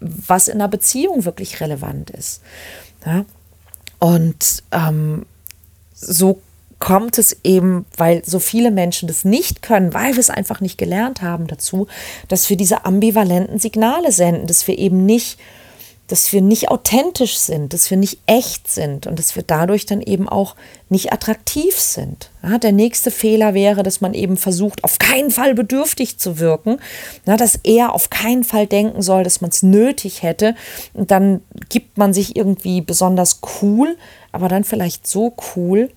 was 0.00 0.48
in 0.48 0.54
einer 0.54 0.68
Beziehung 0.68 1.24
wirklich 1.24 1.60
relevant 1.60 2.10
ist. 2.10 2.40
Ja? 3.04 3.24
Und 3.98 4.62
ähm, 4.70 5.26
so 5.92 6.40
kommt 6.78 7.18
es 7.18 7.36
eben, 7.42 7.84
weil 7.96 8.24
so 8.24 8.38
viele 8.38 8.70
Menschen 8.70 9.08
das 9.08 9.24
nicht 9.24 9.60
können, 9.60 9.92
weil 9.92 10.12
wir 10.12 10.20
es 10.20 10.30
einfach 10.30 10.60
nicht 10.60 10.78
gelernt 10.78 11.20
haben 11.20 11.46
dazu, 11.48 11.88
dass 12.28 12.48
wir 12.48 12.56
diese 12.56 12.84
ambivalenten 12.84 13.58
Signale 13.58 14.12
senden, 14.12 14.46
dass 14.46 14.66
wir 14.68 14.78
eben 14.78 15.04
nicht 15.04 15.38
dass 16.06 16.32
wir 16.32 16.42
nicht 16.42 16.70
authentisch 16.70 17.38
sind, 17.38 17.72
dass 17.72 17.90
wir 17.90 17.96
nicht 17.96 18.18
echt 18.26 18.70
sind 18.70 19.06
und 19.06 19.18
dass 19.18 19.36
wir 19.36 19.42
dadurch 19.42 19.86
dann 19.86 20.02
eben 20.02 20.28
auch 20.28 20.54
nicht 20.90 21.12
attraktiv 21.12 21.78
sind. 21.78 22.30
Ja, 22.42 22.58
der 22.58 22.72
nächste 22.72 23.10
Fehler 23.10 23.54
wäre, 23.54 23.82
dass 23.82 24.02
man 24.02 24.12
eben 24.12 24.36
versucht, 24.36 24.84
auf 24.84 24.98
keinen 24.98 25.30
Fall 25.30 25.54
bedürftig 25.54 26.18
zu 26.18 26.38
wirken, 26.38 26.78
ja, 27.26 27.36
dass 27.36 27.58
er 27.62 27.94
auf 27.94 28.10
keinen 28.10 28.44
Fall 28.44 28.66
denken 28.66 29.00
soll, 29.00 29.24
dass 29.24 29.40
man 29.40 29.50
es 29.50 29.62
nötig 29.62 30.22
hätte. 30.22 30.54
Und 30.92 31.10
dann 31.10 31.42
gibt 31.70 31.96
man 31.96 32.12
sich 32.12 32.36
irgendwie 32.36 32.82
besonders 32.82 33.40
cool, 33.62 33.96
aber 34.30 34.48
dann 34.48 34.64
vielleicht 34.64 35.06
so 35.06 35.34
cool, 35.56 35.90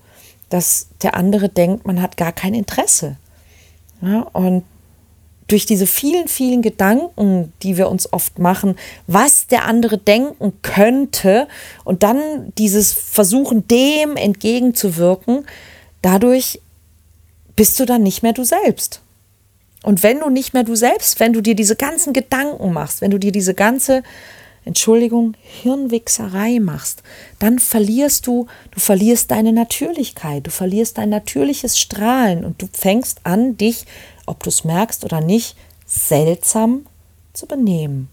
dass 0.48 0.88
der 1.02 1.14
andere 1.14 1.50
denkt, 1.50 1.86
man 1.86 2.00
hat 2.00 2.16
gar 2.16 2.32
kein 2.32 2.54
Interesse. 2.54 3.16
Ja, 4.00 4.22
und 4.32 4.64
durch 5.48 5.66
diese 5.66 5.86
vielen, 5.86 6.28
vielen 6.28 6.62
Gedanken, 6.62 7.52
die 7.62 7.76
wir 7.76 7.88
uns 7.88 8.12
oft 8.12 8.38
machen, 8.38 8.76
was 9.06 9.46
der 9.46 9.64
andere 9.64 9.98
denken 9.98 10.52
könnte 10.62 11.48
und 11.84 12.02
dann 12.02 12.52
dieses 12.58 12.92
Versuchen, 12.92 13.66
dem 13.66 14.16
entgegenzuwirken, 14.16 15.46
dadurch 16.02 16.60
bist 17.56 17.80
du 17.80 17.86
dann 17.86 18.02
nicht 18.02 18.22
mehr 18.22 18.34
du 18.34 18.44
selbst. 18.44 19.00
Und 19.82 20.02
wenn 20.02 20.20
du 20.20 20.28
nicht 20.28 20.54
mehr 20.54 20.64
du 20.64 20.74
selbst, 20.74 21.18
wenn 21.18 21.32
du 21.32 21.40
dir 21.40 21.54
diese 21.54 21.76
ganzen 21.76 22.12
Gedanken 22.12 22.72
machst, 22.72 23.00
wenn 23.00 23.10
du 23.10 23.18
dir 23.18 23.32
diese 23.32 23.54
ganze, 23.54 24.02
Entschuldigung, 24.68 25.34
Hirnwichserei 25.42 26.60
machst, 26.60 27.02
dann 27.38 27.58
verlierst 27.58 28.26
du, 28.26 28.46
du 28.70 28.80
verlierst 28.80 29.30
deine 29.30 29.52
Natürlichkeit, 29.52 30.46
du 30.46 30.50
verlierst 30.50 30.98
dein 30.98 31.08
natürliches 31.08 31.78
Strahlen 31.78 32.44
und 32.44 32.62
du 32.62 32.68
fängst 32.72 33.20
an, 33.24 33.56
dich 33.56 33.86
ob 34.28 34.42
du 34.42 34.50
es 34.50 34.64
merkst 34.64 35.04
oder 35.04 35.20
nicht, 35.20 35.56
seltsam 35.86 36.86
zu 37.32 37.46
benehmen. 37.46 38.08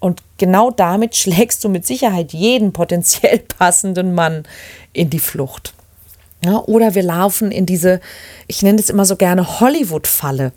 Und 0.00 0.22
genau 0.36 0.70
damit 0.70 1.16
schlägst 1.16 1.64
du 1.64 1.68
mit 1.68 1.86
Sicherheit 1.86 2.32
jeden 2.32 2.72
potenziell 2.72 3.38
passenden 3.38 4.14
Mann 4.14 4.42
in 4.92 5.08
die 5.08 5.20
Flucht. 5.20 5.72
Ja, 6.44 6.58
oder 6.58 6.96
wir 6.96 7.04
laufen 7.04 7.52
in 7.52 7.66
diese, 7.66 8.00
ich 8.48 8.62
nenne 8.62 8.80
es 8.80 8.90
immer 8.90 9.04
so 9.04 9.14
gerne 9.14 9.60
Hollywood-Falle. 9.60 10.52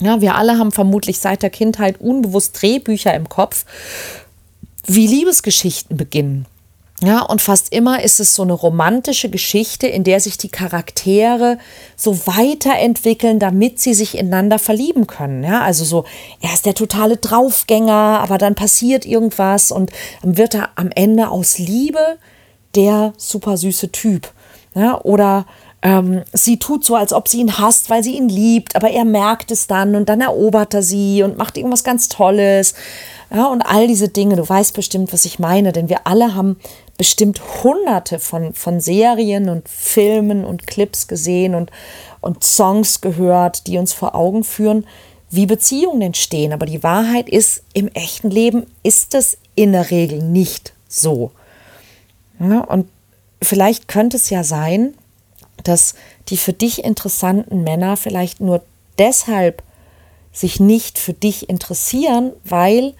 Ja, 0.00 0.20
wir 0.20 0.34
alle 0.34 0.58
haben 0.58 0.72
vermutlich 0.72 1.18
seit 1.18 1.42
der 1.42 1.50
Kindheit 1.50 2.00
unbewusst 2.00 2.60
Drehbücher 2.60 3.14
im 3.14 3.28
Kopf, 3.28 3.64
wie 4.86 5.06
Liebesgeschichten 5.06 5.96
beginnen. 5.96 6.46
Ja, 7.02 7.22
und 7.22 7.42
fast 7.42 7.72
immer 7.72 8.02
ist 8.02 8.20
es 8.20 8.34
so 8.34 8.42
eine 8.42 8.52
romantische 8.52 9.28
Geschichte, 9.28 9.86
in 9.86 10.04
der 10.04 10.20
sich 10.20 10.38
die 10.38 10.48
Charaktere 10.48 11.58
so 11.96 12.26
weiterentwickeln, 12.26 13.40
damit 13.40 13.80
sie 13.80 13.94
sich 13.94 14.16
ineinander 14.16 14.58
verlieben 14.60 15.06
können. 15.06 15.42
Ja, 15.42 15.62
also 15.62 15.84
so, 15.84 16.04
er 16.40 16.54
ist 16.54 16.66
der 16.66 16.74
totale 16.74 17.16
Draufgänger, 17.16 17.92
aber 17.92 18.38
dann 18.38 18.54
passiert 18.54 19.04
irgendwas 19.04 19.72
und 19.72 19.90
dann 20.22 20.36
wird 20.38 20.54
er 20.54 20.70
am 20.76 20.90
Ende 20.94 21.28
aus 21.28 21.58
Liebe 21.58 22.18
der 22.76 23.12
super 23.16 23.56
süße 23.56 23.90
Typ. 23.90 24.32
Ja, 24.74 25.00
oder 25.02 25.46
ähm, 25.84 26.22
sie 26.32 26.58
tut 26.58 26.82
so, 26.82 26.96
als 26.96 27.12
ob 27.12 27.28
sie 27.28 27.40
ihn 27.40 27.58
hasst, 27.58 27.90
weil 27.90 28.02
sie 28.02 28.16
ihn 28.16 28.30
liebt, 28.30 28.74
aber 28.74 28.90
er 28.90 29.04
merkt 29.04 29.50
es 29.50 29.66
dann 29.66 29.94
und 29.94 30.08
dann 30.08 30.22
erobert 30.22 30.72
er 30.72 30.82
sie 30.82 31.22
und 31.22 31.36
macht 31.36 31.58
irgendwas 31.58 31.84
ganz 31.84 32.08
Tolles. 32.08 32.72
Ja, 33.30 33.46
und 33.46 33.60
all 33.60 33.86
diese 33.86 34.08
Dinge, 34.08 34.36
du 34.36 34.48
weißt 34.48 34.74
bestimmt, 34.74 35.12
was 35.12 35.26
ich 35.26 35.38
meine, 35.38 35.72
denn 35.72 35.90
wir 35.90 36.06
alle 36.06 36.34
haben 36.34 36.56
bestimmt 36.96 37.42
hunderte 37.62 38.18
von, 38.18 38.54
von 38.54 38.80
Serien 38.80 39.50
und 39.50 39.68
Filmen 39.68 40.46
und 40.46 40.66
Clips 40.66 41.06
gesehen 41.06 41.54
und, 41.54 41.70
und 42.22 42.42
Songs 42.44 43.02
gehört, 43.02 43.66
die 43.66 43.76
uns 43.76 43.92
vor 43.92 44.14
Augen 44.14 44.42
führen, 44.42 44.86
wie 45.28 45.44
Beziehungen 45.44 46.00
entstehen. 46.00 46.54
Aber 46.54 46.64
die 46.64 46.82
Wahrheit 46.82 47.28
ist, 47.28 47.62
im 47.74 47.88
echten 47.88 48.30
Leben 48.30 48.64
ist 48.82 49.14
es 49.14 49.36
in 49.54 49.72
der 49.72 49.90
Regel 49.90 50.22
nicht 50.22 50.72
so. 50.88 51.30
Ja, 52.40 52.60
und 52.60 52.88
vielleicht 53.42 53.86
könnte 53.86 54.16
es 54.16 54.30
ja 54.30 54.44
sein, 54.44 54.94
dass 55.62 55.94
die 56.28 56.36
für 56.36 56.52
dich 56.52 56.84
interessanten 56.84 57.62
Männer 57.62 57.96
vielleicht 57.96 58.40
nur 58.40 58.62
deshalb 58.98 59.62
sich 60.32 60.60
nicht 60.60 60.98
für 60.98 61.12
dich 61.12 61.48
interessieren, 61.48 62.32
weil 62.44 62.94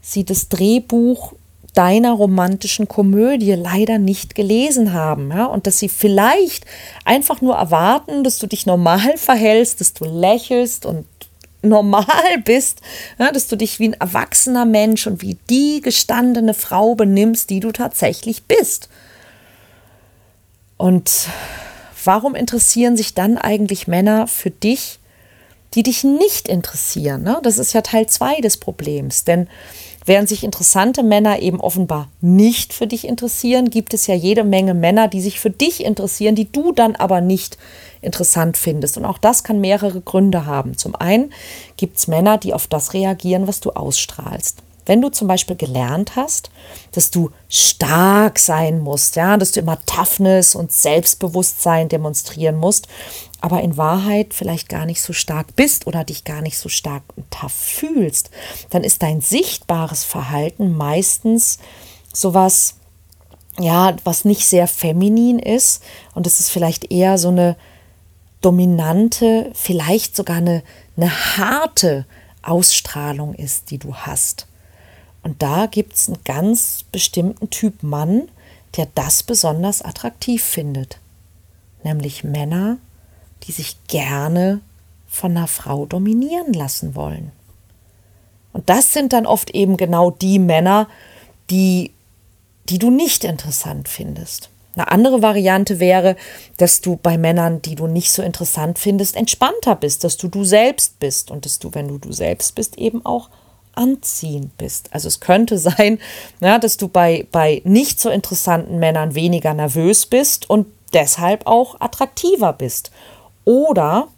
sie 0.00 0.24
das 0.24 0.48
Drehbuch 0.48 1.32
deiner 1.74 2.12
romantischen 2.12 2.88
Komödie 2.88 3.52
leider 3.52 3.98
nicht 3.98 4.34
gelesen 4.34 4.94
haben. 4.94 5.30
Ja? 5.30 5.44
Und 5.46 5.66
dass 5.66 5.78
sie 5.78 5.90
vielleicht 5.90 6.64
einfach 7.04 7.42
nur 7.42 7.56
erwarten, 7.56 8.24
dass 8.24 8.38
du 8.38 8.46
dich 8.46 8.64
normal 8.66 9.16
verhältst, 9.16 9.80
dass 9.80 9.92
du 9.92 10.04
lächelst 10.04 10.86
und 10.86 11.06
normal 11.60 12.06
bist, 12.44 12.80
ja? 13.18 13.30
dass 13.30 13.48
du 13.48 13.56
dich 13.56 13.78
wie 13.78 13.88
ein 13.88 13.94
erwachsener 13.94 14.64
Mensch 14.64 15.06
und 15.06 15.20
wie 15.20 15.36
die 15.50 15.80
gestandene 15.82 16.54
Frau 16.54 16.94
benimmst, 16.94 17.50
die 17.50 17.60
du 17.60 17.72
tatsächlich 17.72 18.44
bist. 18.44 18.88
Und 20.78 21.28
warum 22.06 22.34
interessieren 22.34 22.96
sich 22.96 23.14
dann 23.14 23.38
eigentlich 23.38 23.86
Männer 23.86 24.26
für 24.26 24.50
dich, 24.50 24.98
die 25.74 25.82
dich 25.82 26.04
nicht 26.04 26.48
interessieren? 26.48 27.22
Ne? 27.22 27.38
Das 27.42 27.58
ist 27.58 27.72
ja 27.72 27.82
Teil 27.82 28.06
2 28.06 28.40
des 28.40 28.56
Problems. 28.56 29.24
Denn 29.24 29.48
Während 30.06 30.28
sich 30.28 30.44
interessante 30.44 31.02
Männer 31.02 31.40
eben 31.40 31.60
offenbar 31.60 32.08
nicht 32.20 32.72
für 32.72 32.86
dich 32.86 33.08
interessieren, 33.08 33.70
gibt 33.70 33.92
es 33.92 34.06
ja 34.06 34.14
jede 34.14 34.44
Menge 34.44 34.72
Männer, 34.72 35.08
die 35.08 35.20
sich 35.20 35.40
für 35.40 35.50
dich 35.50 35.84
interessieren, 35.84 36.36
die 36.36 36.50
du 36.50 36.70
dann 36.70 36.94
aber 36.94 37.20
nicht 37.20 37.58
interessant 38.02 38.56
findest. 38.56 38.96
Und 38.96 39.04
auch 39.04 39.18
das 39.18 39.42
kann 39.42 39.60
mehrere 39.60 40.00
Gründe 40.00 40.46
haben. 40.46 40.78
Zum 40.78 40.94
einen 40.94 41.32
gibt 41.76 41.96
es 41.96 42.06
Männer, 42.06 42.38
die 42.38 42.54
auf 42.54 42.68
das 42.68 42.94
reagieren, 42.94 43.48
was 43.48 43.58
du 43.58 43.72
ausstrahlst. 43.72 44.62
Wenn 44.86 45.02
du 45.02 45.10
zum 45.10 45.26
Beispiel 45.26 45.56
gelernt 45.56 46.14
hast, 46.14 46.50
dass 46.92 47.10
du 47.10 47.30
stark 47.48 48.38
sein 48.38 48.78
musst, 48.78 49.16
ja, 49.16 49.36
dass 49.36 49.52
du 49.52 49.60
immer 49.60 49.84
Toughness 49.84 50.54
und 50.54 50.72
Selbstbewusstsein 50.72 51.88
demonstrieren 51.88 52.56
musst, 52.56 52.86
aber 53.40 53.60
in 53.62 53.76
Wahrheit 53.76 54.32
vielleicht 54.32 54.68
gar 54.68 54.86
nicht 54.86 55.02
so 55.02 55.12
stark 55.12 55.54
bist 55.56 55.86
oder 55.86 56.04
dich 56.04 56.24
gar 56.24 56.40
nicht 56.40 56.58
so 56.58 56.68
stark 56.68 57.02
und 57.16 57.30
tough 57.30 57.52
fühlst, 57.52 58.30
dann 58.70 58.84
ist 58.84 59.02
dein 59.02 59.20
sichtbares 59.20 60.04
Verhalten 60.04 60.76
meistens 60.76 61.58
sowas, 62.12 62.76
ja, 63.58 63.96
was 64.04 64.24
nicht 64.24 64.46
sehr 64.46 64.68
feminin 64.68 65.38
ist 65.38 65.82
und 66.14 66.26
es 66.26 66.40
ist 66.40 66.50
vielleicht 66.50 66.92
eher 66.92 67.18
so 67.18 67.28
eine 67.28 67.56
dominante, 68.40 69.50
vielleicht 69.54 70.14
sogar 70.14 70.36
eine, 70.36 70.62
eine 70.96 71.10
harte 71.36 72.06
Ausstrahlung 72.42 73.34
ist, 73.34 73.70
die 73.70 73.78
du 73.78 73.94
hast. 73.94 74.46
Und 75.26 75.42
da 75.42 75.66
gibt 75.66 75.94
es 75.94 76.06
einen 76.06 76.22
ganz 76.24 76.84
bestimmten 76.92 77.50
Typ 77.50 77.82
Mann, 77.82 78.28
der 78.76 78.86
das 78.94 79.24
besonders 79.24 79.82
attraktiv 79.82 80.40
findet. 80.40 81.00
Nämlich 81.82 82.22
Männer, 82.22 82.76
die 83.42 83.50
sich 83.50 83.76
gerne 83.88 84.60
von 85.08 85.36
einer 85.36 85.48
Frau 85.48 85.84
dominieren 85.84 86.52
lassen 86.52 86.94
wollen. 86.94 87.32
Und 88.52 88.70
das 88.70 88.92
sind 88.92 89.12
dann 89.12 89.26
oft 89.26 89.50
eben 89.50 89.76
genau 89.76 90.12
die 90.12 90.38
Männer, 90.38 90.86
die, 91.50 91.90
die 92.68 92.78
du 92.78 92.92
nicht 92.92 93.24
interessant 93.24 93.88
findest. 93.88 94.48
Eine 94.76 94.92
andere 94.92 95.22
Variante 95.22 95.80
wäre, 95.80 96.14
dass 96.56 96.82
du 96.82 97.00
bei 97.02 97.18
Männern, 97.18 97.62
die 97.62 97.74
du 97.74 97.88
nicht 97.88 98.12
so 98.12 98.22
interessant 98.22 98.78
findest, 98.78 99.16
entspannter 99.16 99.74
bist, 99.74 100.04
dass 100.04 100.18
du 100.18 100.28
du 100.28 100.44
selbst 100.44 101.00
bist 101.00 101.32
und 101.32 101.44
dass 101.44 101.58
du, 101.58 101.74
wenn 101.74 101.88
du 101.88 101.98
du 101.98 102.12
selbst 102.12 102.54
bist, 102.54 102.78
eben 102.78 103.04
auch 103.04 103.28
anziehend 103.76 104.56
bist. 104.58 104.88
Also 104.92 105.08
es 105.08 105.20
könnte 105.20 105.58
sein, 105.58 105.98
ja, 106.40 106.58
dass 106.58 106.76
du 106.76 106.88
bei, 106.88 107.26
bei 107.30 107.62
nicht 107.64 108.00
so 108.00 108.10
interessanten 108.10 108.78
Männern 108.78 109.14
weniger 109.14 109.54
nervös 109.54 110.06
bist 110.06 110.50
und 110.50 110.66
deshalb 110.92 111.46
auch 111.46 111.80
attraktiver 111.80 112.52
bist. 112.52 112.90
Oder 113.44 114.08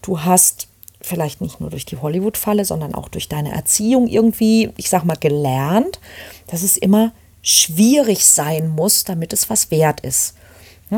du 0.00 0.20
hast 0.20 0.68
vielleicht 1.00 1.40
nicht 1.40 1.60
nur 1.60 1.70
durch 1.70 1.84
die 1.84 1.96
Hollywood-Falle, 1.96 2.64
sondern 2.64 2.94
auch 2.94 3.08
durch 3.08 3.28
deine 3.28 3.52
Erziehung 3.52 4.06
irgendwie, 4.06 4.70
ich 4.76 4.88
sag 4.88 5.04
mal, 5.04 5.16
gelernt, 5.16 6.00
dass 6.46 6.62
es 6.62 6.76
immer 6.76 7.12
schwierig 7.42 8.24
sein 8.24 8.68
muss, 8.68 9.04
damit 9.04 9.32
es 9.32 9.50
was 9.50 9.70
wert 9.70 10.00
ist. 10.00 10.34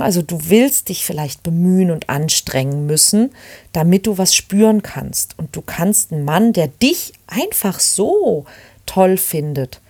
Also 0.00 0.22
du 0.22 0.48
willst 0.48 0.88
dich 0.88 1.04
vielleicht 1.04 1.42
bemühen 1.42 1.90
und 1.90 2.08
anstrengen 2.08 2.86
müssen, 2.86 3.30
damit 3.72 4.06
du 4.06 4.18
was 4.18 4.34
spüren 4.34 4.82
kannst. 4.82 5.38
Und 5.38 5.54
du 5.54 5.62
kannst 5.62 6.12
einen 6.12 6.24
Mann, 6.24 6.52
der 6.52 6.68
dich 6.68 7.12
einfach 7.26 7.80
so 7.80 8.44
toll 8.86 9.16
findet, 9.16 9.80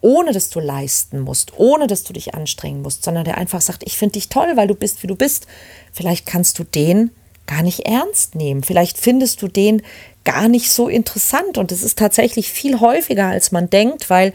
ohne 0.00 0.32
dass 0.32 0.50
du 0.50 0.60
leisten 0.60 1.20
musst, 1.20 1.58
ohne 1.58 1.86
dass 1.86 2.04
du 2.04 2.12
dich 2.12 2.34
anstrengen 2.34 2.82
musst, 2.82 3.04
sondern 3.04 3.24
der 3.24 3.38
einfach 3.38 3.60
sagt, 3.60 3.82
ich 3.84 3.96
finde 3.96 4.14
dich 4.14 4.28
toll, 4.28 4.52
weil 4.54 4.68
du 4.68 4.74
bist, 4.74 5.02
wie 5.02 5.08
du 5.08 5.16
bist. 5.16 5.46
Vielleicht 5.92 6.26
kannst 6.26 6.58
du 6.58 6.64
den 6.64 7.10
gar 7.48 7.62
nicht 7.62 7.80
ernst 7.80 8.36
nehmen. 8.36 8.62
Vielleicht 8.62 8.98
findest 8.98 9.42
du 9.42 9.48
den 9.48 9.82
gar 10.28 10.48
nicht 10.48 10.70
so 10.70 10.88
interessant. 10.88 11.56
Und 11.56 11.72
es 11.72 11.82
ist 11.82 11.98
tatsächlich 11.98 12.50
viel 12.50 12.80
häufiger, 12.80 13.28
als 13.28 13.50
man 13.50 13.70
denkt, 13.70 14.10
weil 14.10 14.34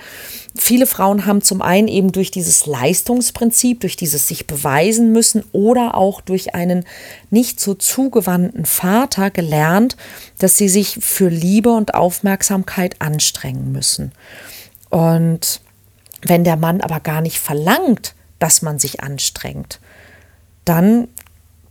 viele 0.58 0.88
Frauen 0.88 1.28
haben 1.28 1.44
zum 1.44 1.62
einen 1.62 1.88
eben 1.88 2.12
durch 2.12 2.32
dieses 2.32 2.66
Leistungsprinzip, 2.66 3.80
durch 3.82 3.96
dieses 3.96 4.28
sich 4.28 4.48
beweisen 4.48 5.12
müssen 5.12 5.44
oder 5.52 5.96
auch 5.96 6.20
durch 6.22 6.56
einen 6.56 6.84
nicht 7.30 7.60
so 7.60 7.76
zugewandten 7.76 8.66
Vater 8.66 9.30
gelernt, 9.30 9.96
dass 10.40 10.58
sie 10.58 10.68
sich 10.68 10.98
für 11.00 11.30
Liebe 11.30 11.72
und 11.72 11.94
Aufmerksamkeit 11.94 13.00
anstrengen 13.00 13.72
müssen. 13.72 14.14
Und 14.90 15.62
wenn 16.24 16.44
der 16.44 16.58
Mann 16.58 16.82
aber 16.82 17.02
gar 17.02 17.22
nicht 17.22 17.40
verlangt, 17.40 18.16
dass 18.40 18.64
man 18.64 18.80
sich 18.80 19.04
anstrengt, 19.04 19.80
dann 20.66 21.08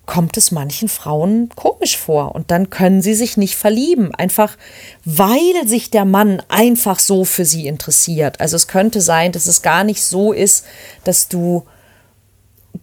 kommt 0.07 0.37
es 0.37 0.51
manchen 0.51 0.89
Frauen 0.89 1.49
komisch 1.55 1.97
vor 1.97 2.35
und 2.35 2.51
dann 2.51 2.71
können 2.71 3.03
sie 3.03 3.15
sich 3.15 3.37
nicht 3.37 3.55
verlieben, 3.55 4.15
einfach 4.15 4.57
weil 5.05 5.67
sich 5.67 5.91
der 5.91 6.05
Mann 6.05 6.43
einfach 6.49 6.99
so 6.99 7.25
für 7.25 7.45
sie 7.45 7.67
interessiert. 7.67 8.41
Also 8.41 8.57
es 8.57 8.67
könnte 8.67 9.01
sein, 9.01 9.33
dass 9.33 9.47
es 9.47 9.63
gar 9.63 9.85
nicht 9.85 10.03
so 10.03 10.33
ist, 10.33 10.65
dass 11.05 11.29
du 11.29 11.65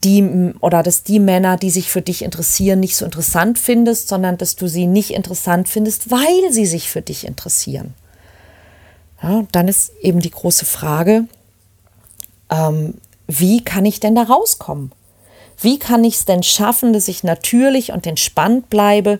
die 0.03 0.53
oder 0.61 0.81
dass 0.81 1.03
die 1.03 1.19
Männer, 1.19 1.57
die 1.57 1.71
sich 1.71 1.91
für 1.91 2.01
dich 2.01 2.21
interessieren, 2.21 2.79
nicht 2.79 2.95
so 2.95 3.03
interessant 3.05 3.59
findest, 3.59 4.07
sondern 4.07 4.37
dass 4.37 4.55
du 4.55 4.67
sie 4.67 4.87
nicht 4.87 5.11
interessant 5.11 5.67
findest, 5.67 6.11
weil 6.11 6.51
sie 6.51 6.65
sich 6.65 6.89
für 6.89 7.01
dich 7.01 7.25
interessieren. 7.27 7.93
Ja, 9.21 9.43
dann 9.51 9.67
ist 9.67 9.91
eben 9.99 10.21
die 10.21 10.31
große 10.31 10.65
Frage, 10.65 11.25
ähm, 12.49 12.95
wie 13.27 13.63
kann 13.63 13.85
ich 13.85 13.99
denn 13.99 14.15
da 14.15 14.23
rauskommen? 14.23 14.91
Wie 15.61 15.79
kann 15.79 16.03
ich 16.03 16.15
es 16.15 16.25
denn 16.25 16.43
schaffen, 16.43 16.93
dass 16.93 17.07
ich 17.07 17.23
natürlich 17.23 17.91
und 17.91 18.07
entspannt 18.07 18.69
bleibe, 18.69 19.19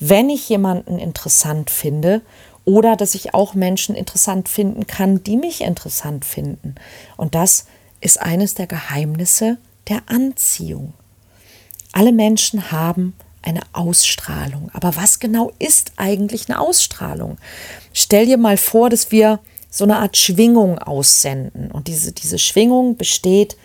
wenn 0.00 0.30
ich 0.30 0.48
jemanden 0.48 0.98
interessant 0.98 1.70
finde 1.70 2.22
oder 2.64 2.96
dass 2.96 3.14
ich 3.14 3.34
auch 3.34 3.54
Menschen 3.54 3.94
interessant 3.94 4.48
finden 4.48 4.86
kann, 4.86 5.22
die 5.22 5.36
mich 5.36 5.60
interessant 5.60 6.24
finden. 6.24 6.74
Und 7.16 7.34
das 7.34 7.66
ist 8.00 8.20
eines 8.20 8.54
der 8.54 8.66
Geheimnisse 8.66 9.58
der 9.88 10.02
Anziehung. 10.06 10.94
Alle 11.92 12.12
Menschen 12.12 12.72
haben 12.72 13.14
eine 13.42 13.60
Ausstrahlung. 13.72 14.70
Aber 14.72 14.96
was 14.96 15.18
genau 15.18 15.52
ist 15.58 15.92
eigentlich 15.96 16.48
eine 16.48 16.60
Ausstrahlung? 16.60 17.36
Stell 17.92 18.26
dir 18.26 18.38
mal 18.38 18.56
vor, 18.56 18.88
dass 18.88 19.10
wir 19.10 19.40
so 19.70 19.84
eine 19.84 19.98
Art 19.98 20.16
Schwingung 20.16 20.78
aussenden. 20.78 21.70
Und 21.70 21.88
diese, 21.88 22.12
diese 22.12 22.38
Schwingung 22.38 22.96
besteht 22.96 23.56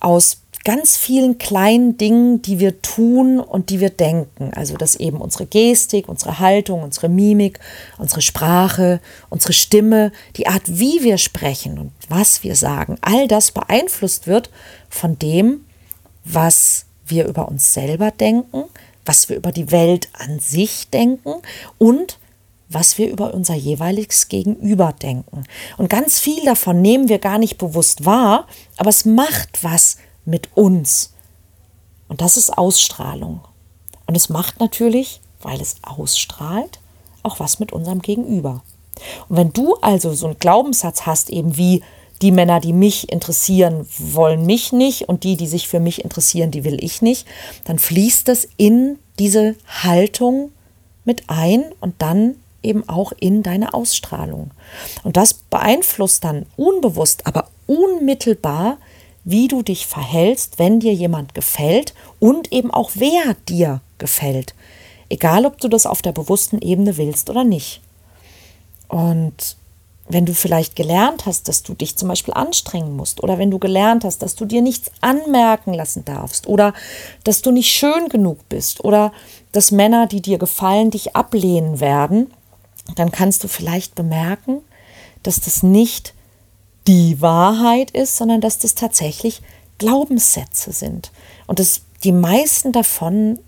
aus 0.00 0.38
ganz 0.64 0.96
vielen 0.96 1.38
kleinen 1.38 1.96
Dingen, 1.96 2.42
die 2.42 2.58
wir 2.58 2.82
tun 2.82 3.40
und 3.40 3.70
die 3.70 3.80
wir 3.80 3.90
denken. 3.90 4.52
Also 4.54 4.76
dass 4.76 4.94
eben 4.94 5.18
unsere 5.18 5.46
Gestik, 5.46 6.08
unsere 6.08 6.38
Haltung, 6.38 6.82
unsere 6.82 7.08
Mimik, 7.08 7.60
unsere 7.98 8.20
Sprache, 8.20 9.00
unsere 9.30 9.52
Stimme, 9.52 10.12
die 10.36 10.46
Art, 10.46 10.62
wie 10.66 11.02
wir 11.02 11.18
sprechen 11.18 11.78
und 11.78 11.92
was 12.08 12.42
wir 12.42 12.56
sagen, 12.56 12.98
all 13.00 13.26
das 13.26 13.52
beeinflusst 13.52 14.26
wird 14.26 14.50
von 14.88 15.18
dem, 15.18 15.64
was 16.24 16.84
wir 17.06 17.26
über 17.26 17.48
uns 17.48 17.72
selber 17.72 18.10
denken, 18.10 18.64
was 19.04 19.28
wir 19.28 19.36
über 19.36 19.52
die 19.52 19.72
Welt 19.72 20.08
an 20.12 20.38
sich 20.40 20.90
denken 20.90 21.34
und 21.78 22.18
was 22.68 22.98
wir 22.98 23.10
über 23.10 23.34
unser 23.34 23.54
jeweiliges 23.54 24.28
Gegenüber 24.28 24.94
denken. 25.02 25.42
Und 25.76 25.90
ganz 25.90 26.20
viel 26.20 26.44
davon 26.44 26.80
nehmen 26.80 27.08
wir 27.08 27.18
gar 27.18 27.38
nicht 27.38 27.58
bewusst 27.58 28.04
wahr, 28.04 28.46
aber 28.76 28.90
es 28.90 29.04
macht 29.04 29.64
was 29.64 29.96
mit 30.30 30.56
uns. 30.56 31.12
Und 32.08 32.20
das 32.20 32.36
ist 32.36 32.56
Ausstrahlung. 32.56 33.40
Und 34.06 34.16
es 34.16 34.28
macht 34.28 34.60
natürlich, 34.60 35.20
weil 35.42 35.60
es 35.60 35.76
ausstrahlt, 35.82 36.80
auch 37.22 37.40
was 37.40 37.60
mit 37.60 37.72
unserem 37.72 38.02
Gegenüber. 38.02 38.62
Und 39.28 39.36
wenn 39.36 39.52
du 39.52 39.76
also 39.76 40.12
so 40.12 40.26
einen 40.26 40.38
Glaubenssatz 40.38 41.06
hast, 41.06 41.30
eben 41.30 41.56
wie 41.56 41.82
die 42.22 42.32
Männer, 42.32 42.60
die 42.60 42.72
mich 42.72 43.10
interessieren, 43.10 43.86
wollen 43.98 44.44
mich 44.44 44.72
nicht 44.72 45.08
und 45.08 45.24
die, 45.24 45.36
die 45.36 45.46
sich 45.46 45.68
für 45.68 45.80
mich 45.80 46.04
interessieren, 46.04 46.50
die 46.50 46.64
will 46.64 46.82
ich 46.82 47.00
nicht, 47.00 47.26
dann 47.64 47.78
fließt 47.78 48.28
das 48.28 48.46
in 48.56 48.98
diese 49.18 49.54
Haltung 49.66 50.52
mit 51.04 51.24
ein 51.28 51.64
und 51.80 51.94
dann 51.98 52.36
eben 52.62 52.86
auch 52.88 53.12
in 53.18 53.42
deine 53.42 53.72
Ausstrahlung. 53.72 54.50
Und 55.02 55.16
das 55.16 55.32
beeinflusst 55.32 56.24
dann 56.24 56.44
unbewusst, 56.56 57.26
aber 57.26 57.48
unmittelbar 57.66 58.76
wie 59.30 59.48
du 59.48 59.62
dich 59.62 59.86
verhältst, 59.86 60.58
wenn 60.58 60.80
dir 60.80 60.92
jemand 60.92 61.34
gefällt 61.34 61.94
und 62.18 62.52
eben 62.52 62.70
auch 62.70 62.90
wer 62.94 63.34
dir 63.48 63.80
gefällt. 63.98 64.54
Egal, 65.08 65.46
ob 65.46 65.60
du 65.60 65.68
das 65.68 65.86
auf 65.86 66.02
der 66.02 66.12
bewussten 66.12 66.60
Ebene 66.60 66.96
willst 66.96 67.30
oder 67.30 67.44
nicht. 67.44 67.80
Und 68.88 69.56
wenn 70.08 70.26
du 70.26 70.34
vielleicht 70.34 70.74
gelernt 70.74 71.26
hast, 71.26 71.48
dass 71.48 71.62
du 71.62 71.74
dich 71.74 71.96
zum 71.96 72.08
Beispiel 72.08 72.34
anstrengen 72.34 72.96
musst 72.96 73.22
oder 73.22 73.38
wenn 73.38 73.50
du 73.50 73.58
gelernt 73.58 74.04
hast, 74.04 74.18
dass 74.22 74.34
du 74.34 74.44
dir 74.44 74.60
nichts 74.60 74.90
anmerken 75.00 75.72
lassen 75.72 76.04
darfst 76.04 76.48
oder 76.48 76.74
dass 77.22 77.42
du 77.42 77.52
nicht 77.52 77.70
schön 77.70 78.08
genug 78.08 78.48
bist 78.48 78.84
oder 78.84 79.12
dass 79.52 79.70
Männer, 79.70 80.06
die 80.06 80.20
dir 80.20 80.38
gefallen, 80.38 80.90
dich 80.90 81.14
ablehnen 81.14 81.78
werden, 81.78 82.32
dann 82.96 83.12
kannst 83.12 83.44
du 83.44 83.48
vielleicht 83.48 83.94
bemerken, 83.94 84.58
dass 85.22 85.40
das 85.40 85.62
nicht 85.62 86.14
die 86.86 87.20
Wahrheit 87.20 87.90
ist, 87.90 88.16
sondern 88.16 88.40
dass 88.40 88.58
das 88.58 88.74
tatsächlich 88.74 89.42
Glaubenssätze 89.78 90.72
sind. 90.72 91.10
Und 91.46 91.58
dass 91.58 91.82
die 92.04 92.12
meisten 92.12 92.72
davon 92.72 93.38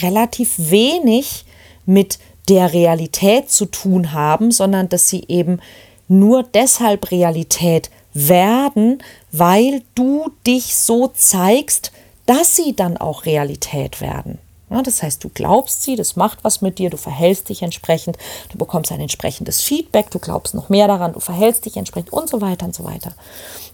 relativ 0.00 0.54
wenig 0.56 1.44
mit 1.86 2.18
der 2.48 2.72
Realität 2.72 3.50
zu 3.50 3.66
tun 3.66 4.12
haben, 4.12 4.50
sondern 4.50 4.88
dass 4.88 5.08
sie 5.08 5.24
eben 5.28 5.60
nur 6.08 6.42
deshalb 6.42 7.10
Realität 7.10 7.90
werden, 8.12 9.02
weil 9.32 9.82
du 9.94 10.30
dich 10.46 10.76
so 10.76 11.08
zeigst, 11.08 11.92
dass 12.26 12.56
sie 12.56 12.74
dann 12.74 12.96
auch 12.96 13.24
Realität 13.24 14.00
werden. 14.00 14.38
Ja, 14.68 14.82
das 14.82 15.00
heißt, 15.00 15.22
du 15.22 15.28
glaubst 15.28 15.82
sie, 15.84 15.94
das 15.94 16.16
macht 16.16 16.42
was 16.42 16.60
mit 16.60 16.78
dir, 16.78 16.90
du 16.90 16.96
verhältst 16.96 17.48
dich 17.48 17.62
entsprechend, 17.62 18.18
du 18.50 18.58
bekommst 18.58 18.90
ein 18.90 19.00
entsprechendes 19.00 19.60
Feedback, 19.60 20.10
du 20.10 20.18
glaubst 20.18 20.54
noch 20.54 20.68
mehr 20.68 20.88
daran, 20.88 21.12
du 21.12 21.20
verhältst 21.20 21.66
dich 21.66 21.76
entsprechend 21.76 22.12
und 22.12 22.28
so 22.28 22.40
weiter 22.40 22.66
und 22.66 22.74
so 22.74 22.82
weiter. 22.82 23.12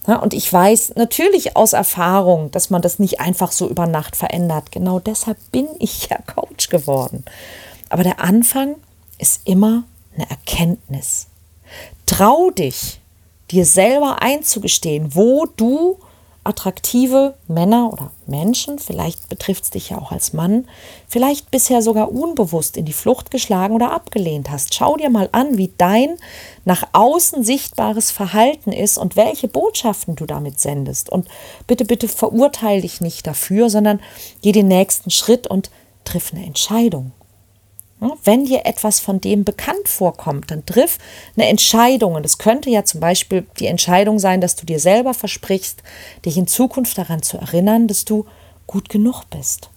Ja, 0.07 0.17
und 0.17 0.35
ich 0.35 0.51
weiß 0.51 0.93
natürlich 0.95 1.55
aus 1.57 1.73
Erfahrung, 1.73 2.51
dass 2.51 2.69
man 2.69 2.83
das 2.83 2.99
nicht 2.99 3.19
einfach 3.19 3.51
so 3.51 3.67
über 3.67 3.87
Nacht 3.87 4.15
verändert. 4.15 4.71
Genau 4.71 4.99
deshalb 4.99 5.37
bin 5.51 5.67
ich 5.79 6.09
ja 6.09 6.17
Coach 6.35 6.69
geworden. 6.69 7.25
Aber 7.89 8.03
der 8.03 8.19
Anfang 8.19 8.75
ist 9.17 9.41
immer 9.45 9.85
eine 10.15 10.29
Erkenntnis. 10.29 11.27
Trau 12.05 12.51
dich, 12.51 12.99
dir 13.49 13.65
selber 13.65 14.21
einzugestehen, 14.21 15.15
wo 15.15 15.45
du 15.57 15.97
attraktive 16.43 17.35
Männer 17.47 17.91
oder 17.91 18.11
Menschen, 18.27 18.79
vielleicht 18.79 19.29
betrifft 19.29 19.63
es 19.63 19.69
dich 19.69 19.89
ja 19.89 19.97
auch 19.97 20.11
als 20.11 20.33
Mann, 20.33 20.67
vielleicht 21.07 21.51
bisher 21.51 21.81
sogar 21.81 22.11
unbewusst 22.11 22.75
in 22.77 22.85
die 22.85 22.93
Flucht 22.93 23.31
geschlagen 23.31 23.73
oder 23.73 23.91
abgelehnt 23.91 24.49
hast. 24.49 24.73
Schau 24.75 24.97
dir 24.97 25.09
mal 25.09 25.29
an, 25.31 25.57
wie 25.57 25.71
dein 25.77 26.17
nach 26.65 26.83
außen 26.91 27.43
sichtbares 27.43 28.11
Verhalten 28.11 28.71
ist 28.71 28.97
und 28.97 29.15
welche 29.15 29.47
Botschaften 29.47 30.15
du 30.15 30.25
damit 30.25 30.59
sendest. 30.59 31.09
Und 31.09 31.27
bitte, 31.67 31.85
bitte 31.85 32.07
verurteile 32.07 32.81
dich 32.81 33.01
nicht 33.01 33.25
dafür, 33.25 33.69
sondern 33.69 34.01
geh 34.41 34.51
den 34.51 34.67
nächsten 34.67 35.11
Schritt 35.11 35.47
und 35.47 35.69
triff 36.03 36.33
eine 36.33 36.45
Entscheidung. 36.45 37.11
Wenn 38.23 38.45
dir 38.45 38.65
etwas 38.65 38.99
von 38.99 39.21
dem 39.21 39.43
bekannt 39.43 39.87
vorkommt, 39.87 40.51
dann 40.51 40.65
triff 40.65 40.97
eine 41.35 41.47
Entscheidung. 41.47 42.15
Und 42.15 42.25
es 42.25 42.37
könnte 42.37 42.69
ja 42.69 42.83
zum 42.83 42.99
Beispiel 42.99 43.45
die 43.59 43.67
Entscheidung 43.67 44.19
sein, 44.19 44.41
dass 44.41 44.55
du 44.55 44.65
dir 44.65 44.79
selber 44.79 45.13
versprichst, 45.13 45.83
dich 46.25 46.37
in 46.37 46.47
Zukunft 46.47 46.97
daran 46.97 47.21
zu 47.21 47.37
erinnern, 47.37 47.87
dass 47.87 48.05
du 48.05 48.25
gut 48.67 48.89
genug 48.89 49.23
bist. 49.29 49.69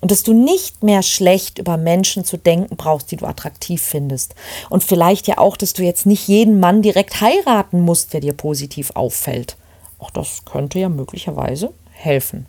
Und 0.00 0.10
dass 0.10 0.22
du 0.22 0.34
nicht 0.34 0.82
mehr 0.82 1.02
schlecht 1.02 1.58
über 1.58 1.78
Menschen 1.78 2.26
zu 2.26 2.36
denken 2.36 2.76
brauchst, 2.76 3.10
die 3.10 3.16
du 3.16 3.24
attraktiv 3.24 3.82
findest. 3.82 4.34
Und 4.68 4.84
vielleicht 4.84 5.26
ja 5.26 5.38
auch, 5.38 5.56
dass 5.56 5.72
du 5.72 5.82
jetzt 5.82 6.04
nicht 6.04 6.28
jeden 6.28 6.60
Mann 6.60 6.82
direkt 6.82 7.22
heiraten 7.22 7.80
musst, 7.80 8.12
der 8.12 8.20
dir 8.20 8.34
positiv 8.34 8.90
auffällt. 8.94 9.56
Auch 9.98 10.10
das 10.10 10.44
könnte 10.44 10.78
ja 10.78 10.90
möglicherweise 10.90 11.72
helfen. 11.92 12.44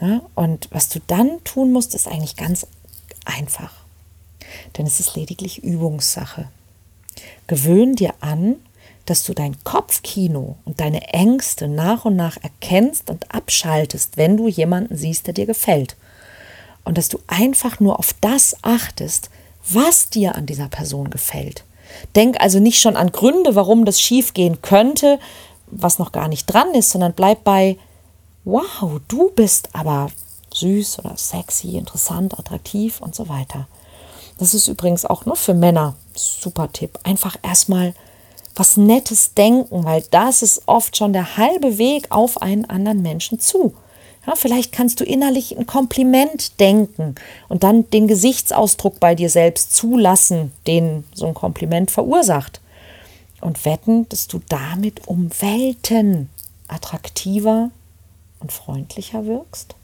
Ja, 0.00 0.22
und 0.34 0.68
was 0.72 0.88
du 0.88 0.98
dann 1.06 1.44
tun 1.44 1.72
musst, 1.72 1.94
ist 1.94 2.08
eigentlich 2.08 2.34
ganz 2.34 2.66
einfach 3.24 3.83
denn 4.76 4.86
es 4.86 5.00
ist 5.00 5.16
lediglich 5.16 5.62
Übungssache. 5.62 6.48
Gewöhn 7.46 7.94
dir 7.94 8.14
an, 8.20 8.56
dass 9.06 9.22
du 9.22 9.34
dein 9.34 9.62
Kopfkino 9.64 10.56
und 10.64 10.80
deine 10.80 11.12
Ängste 11.12 11.68
nach 11.68 12.04
und 12.04 12.16
nach 12.16 12.38
erkennst 12.42 13.10
und 13.10 13.32
abschaltest, 13.34 14.16
wenn 14.16 14.36
du 14.36 14.48
jemanden 14.48 14.96
siehst, 14.96 15.26
der 15.26 15.34
dir 15.34 15.46
gefällt. 15.46 15.96
Und 16.84 16.98
dass 16.98 17.08
du 17.08 17.18
einfach 17.26 17.80
nur 17.80 17.98
auf 17.98 18.14
das 18.20 18.56
achtest, 18.62 19.30
was 19.68 20.10
dir 20.10 20.36
an 20.36 20.46
dieser 20.46 20.68
Person 20.68 21.10
gefällt. 21.10 21.64
Denk 22.16 22.40
also 22.40 22.60
nicht 22.60 22.80
schon 22.80 22.96
an 22.96 23.12
Gründe, 23.12 23.54
warum 23.54 23.84
das 23.84 24.00
schiefgehen 24.00 24.62
könnte, 24.62 25.18
was 25.66 25.98
noch 25.98 26.12
gar 26.12 26.28
nicht 26.28 26.46
dran 26.46 26.72
ist, 26.74 26.90
sondern 26.90 27.12
bleib 27.12 27.44
bei, 27.44 27.76
wow, 28.44 29.00
du 29.08 29.30
bist 29.30 29.70
aber 29.72 30.10
süß 30.52 31.00
oder 31.00 31.16
sexy, 31.16 31.76
interessant, 31.76 32.38
attraktiv 32.38 33.00
und 33.00 33.14
so 33.14 33.28
weiter. 33.28 33.66
Das 34.38 34.54
ist 34.54 34.68
übrigens 34.68 35.04
auch 35.04 35.26
nur 35.26 35.36
für 35.36 35.54
Männer 35.54 35.94
super 36.14 36.72
Tipp. 36.72 36.98
Einfach 37.04 37.36
erstmal 37.42 37.94
was 38.56 38.76
Nettes 38.76 39.34
denken, 39.34 39.84
weil 39.84 40.02
das 40.10 40.42
ist 40.42 40.62
oft 40.66 40.96
schon 40.96 41.12
der 41.12 41.36
halbe 41.36 41.78
Weg 41.78 42.06
auf 42.10 42.40
einen 42.40 42.64
anderen 42.64 43.02
Menschen 43.02 43.40
zu. 43.40 43.74
Ja, 44.26 44.34
vielleicht 44.36 44.72
kannst 44.72 45.00
du 45.00 45.04
innerlich 45.04 45.56
ein 45.56 45.66
Kompliment 45.66 46.58
denken 46.58 47.14
und 47.48 47.62
dann 47.62 47.90
den 47.90 48.08
Gesichtsausdruck 48.08 48.98
bei 48.98 49.14
dir 49.14 49.28
selbst 49.28 49.74
zulassen, 49.74 50.52
den 50.66 51.04
so 51.14 51.26
ein 51.26 51.34
Kompliment 51.34 51.90
verursacht. 51.90 52.60
Und 53.40 53.66
wetten, 53.66 54.08
dass 54.08 54.26
du 54.26 54.40
damit 54.48 55.06
um 55.06 55.30
Welten 55.40 56.30
attraktiver 56.66 57.70
und 58.40 58.52
freundlicher 58.52 59.26
wirkst. 59.26 59.74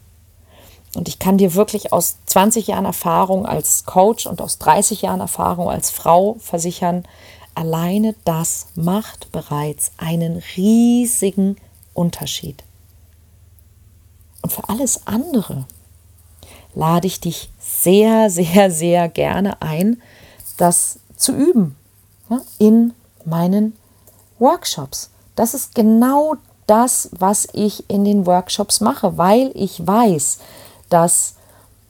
Und 0.95 1.07
ich 1.07 1.19
kann 1.19 1.37
dir 1.37 1.53
wirklich 1.53 1.93
aus 1.93 2.17
20 2.25 2.67
Jahren 2.67 2.85
Erfahrung 2.85 3.45
als 3.45 3.85
Coach 3.85 4.25
und 4.25 4.41
aus 4.41 4.57
30 4.57 5.03
Jahren 5.03 5.21
Erfahrung 5.21 5.69
als 5.69 5.89
Frau 5.89 6.35
versichern, 6.39 7.05
alleine 7.55 8.15
das 8.25 8.67
macht 8.75 9.31
bereits 9.31 9.91
einen 9.97 10.41
riesigen 10.57 11.55
Unterschied. 11.93 12.63
Und 14.41 14.51
für 14.51 14.67
alles 14.69 15.05
andere 15.05 15.65
lade 16.73 17.07
ich 17.07 17.19
dich 17.19 17.49
sehr, 17.59 18.29
sehr, 18.29 18.71
sehr 18.71 19.07
gerne 19.09 19.61
ein, 19.61 20.01
das 20.57 20.99
zu 21.15 21.33
üben 21.33 21.75
in 22.57 22.93
meinen 23.25 23.77
Workshops. 24.39 25.09
Das 25.35 25.53
ist 25.53 25.75
genau 25.75 26.35
das, 26.67 27.09
was 27.11 27.47
ich 27.53 27.89
in 27.89 28.05
den 28.05 28.25
Workshops 28.25 28.79
mache, 28.81 29.17
weil 29.17 29.51
ich 29.53 29.85
weiß, 29.85 30.39
dass 30.91 31.35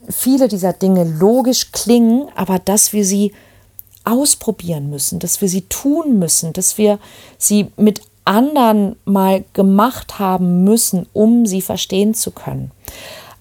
viele 0.09 0.47
dieser 0.47 0.73
Dinge 0.73 1.03
logisch 1.03 1.71
klingen, 1.71 2.27
aber 2.35 2.59
dass 2.59 2.93
wir 2.93 3.05
sie 3.05 3.33
ausprobieren 4.03 4.89
müssen, 4.89 5.19
dass 5.19 5.41
wir 5.41 5.49
sie 5.49 5.61
tun 5.63 6.17
müssen, 6.17 6.53
dass 6.53 6.77
wir 6.77 6.99
sie 7.37 7.67
mit 7.77 8.01
anderen 8.25 8.95
mal 9.05 9.43
gemacht 9.53 10.19
haben 10.19 10.63
müssen, 10.63 11.07
um 11.13 11.45
sie 11.45 11.61
verstehen 11.61 12.13
zu 12.13 12.31
können. 12.31 12.71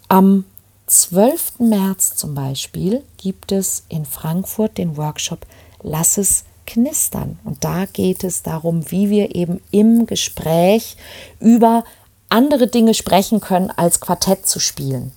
Am 0.08 0.44
12. 0.86 1.60
März 1.60 2.16
zum 2.16 2.34
Beispiel 2.34 3.02
gibt 3.16 3.52
es 3.52 3.84
in 3.88 4.04
Frankfurt 4.04 4.76
den 4.76 4.96
Workshop 4.96 5.46
Lass 5.82 6.18
es 6.18 6.44
knistern. 6.66 7.38
Und 7.44 7.64
da 7.64 7.86
geht 7.86 8.24
es 8.24 8.42
darum, 8.42 8.90
wie 8.90 9.10
wir 9.10 9.34
eben 9.34 9.60
im 9.70 10.06
Gespräch 10.06 10.96
über 11.40 11.84
andere 12.28 12.68
Dinge 12.68 12.94
sprechen 12.94 13.40
können, 13.40 13.70
als 13.70 14.00
Quartett 14.00 14.46
zu 14.46 14.60
spielen. 14.60 15.12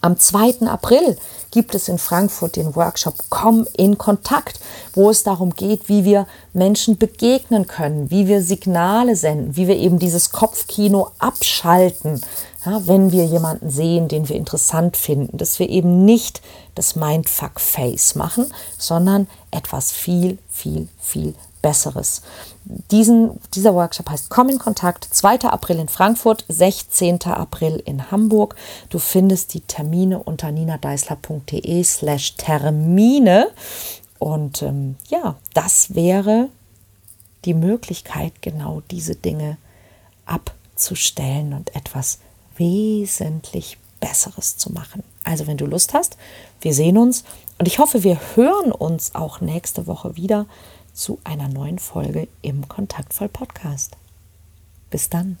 Am 0.00 0.16
2. 0.16 0.68
April 0.68 1.16
gibt 1.50 1.74
es 1.74 1.88
in 1.88 1.98
Frankfurt 1.98 2.54
den 2.54 2.76
Workshop 2.76 3.14
Komm 3.30 3.66
in 3.76 3.98
Kontakt, 3.98 4.60
wo 4.94 5.10
es 5.10 5.24
darum 5.24 5.56
geht, 5.56 5.88
wie 5.88 6.04
wir 6.04 6.28
Menschen 6.52 6.98
begegnen 6.98 7.66
können, 7.66 8.08
wie 8.08 8.28
wir 8.28 8.40
Signale 8.42 9.16
senden, 9.16 9.56
wie 9.56 9.66
wir 9.66 9.76
eben 9.76 9.98
dieses 9.98 10.30
Kopfkino 10.30 11.10
abschalten, 11.18 12.20
ja, 12.64 12.86
wenn 12.86 13.10
wir 13.10 13.24
jemanden 13.24 13.70
sehen, 13.70 14.06
den 14.06 14.28
wir 14.28 14.36
interessant 14.36 14.96
finden, 14.96 15.36
dass 15.36 15.58
wir 15.58 15.68
eben 15.68 16.04
nicht 16.04 16.42
das 16.76 16.94
Mindfuck-Face 16.94 18.14
machen, 18.14 18.46
sondern 18.78 19.26
etwas 19.50 19.90
viel, 19.90 20.38
viel, 20.48 20.86
viel 21.00 21.34
Besseres. 21.62 22.22
Diesen, 22.64 23.40
dieser 23.54 23.74
Workshop 23.74 24.10
heißt 24.10 24.30
Komm 24.30 24.48
in 24.48 24.58
Kontakt, 24.58 25.08
2. 25.10 25.40
April 25.42 25.78
in 25.78 25.88
Frankfurt, 25.88 26.44
16. 26.48 27.22
April 27.24 27.82
in 27.84 28.10
Hamburg. 28.10 28.56
Du 28.90 28.98
findest 28.98 29.54
die 29.54 29.60
Termine 29.60 30.18
unter 30.18 30.50
ninadeisler.de 30.50 31.82
slash 31.84 32.36
Termine. 32.36 33.48
Und 34.18 34.62
ähm, 34.62 34.96
ja, 35.08 35.36
das 35.54 35.94
wäre 35.94 36.48
die 37.44 37.54
Möglichkeit, 37.54 38.42
genau 38.42 38.82
diese 38.90 39.14
Dinge 39.14 39.56
abzustellen 40.26 41.54
und 41.54 41.74
etwas 41.74 42.18
wesentlich 42.56 43.78
Besseres 44.00 44.56
zu 44.56 44.72
machen. 44.72 45.02
Also 45.24 45.46
wenn 45.46 45.56
du 45.56 45.66
Lust 45.66 45.94
hast, 45.94 46.16
wir 46.60 46.74
sehen 46.74 46.98
uns 46.98 47.24
und 47.58 47.66
ich 47.66 47.78
hoffe, 47.78 48.04
wir 48.04 48.18
hören 48.34 48.72
uns 48.72 49.14
auch 49.14 49.40
nächste 49.40 49.86
Woche 49.86 50.16
wieder 50.16 50.46
zu 50.98 51.20
einer 51.22 51.48
neuen 51.48 51.78
Folge 51.78 52.26
im 52.42 52.68
Kontaktvoll 52.68 53.28
Podcast. 53.28 53.96
Bis 54.90 55.08
dann. 55.08 55.38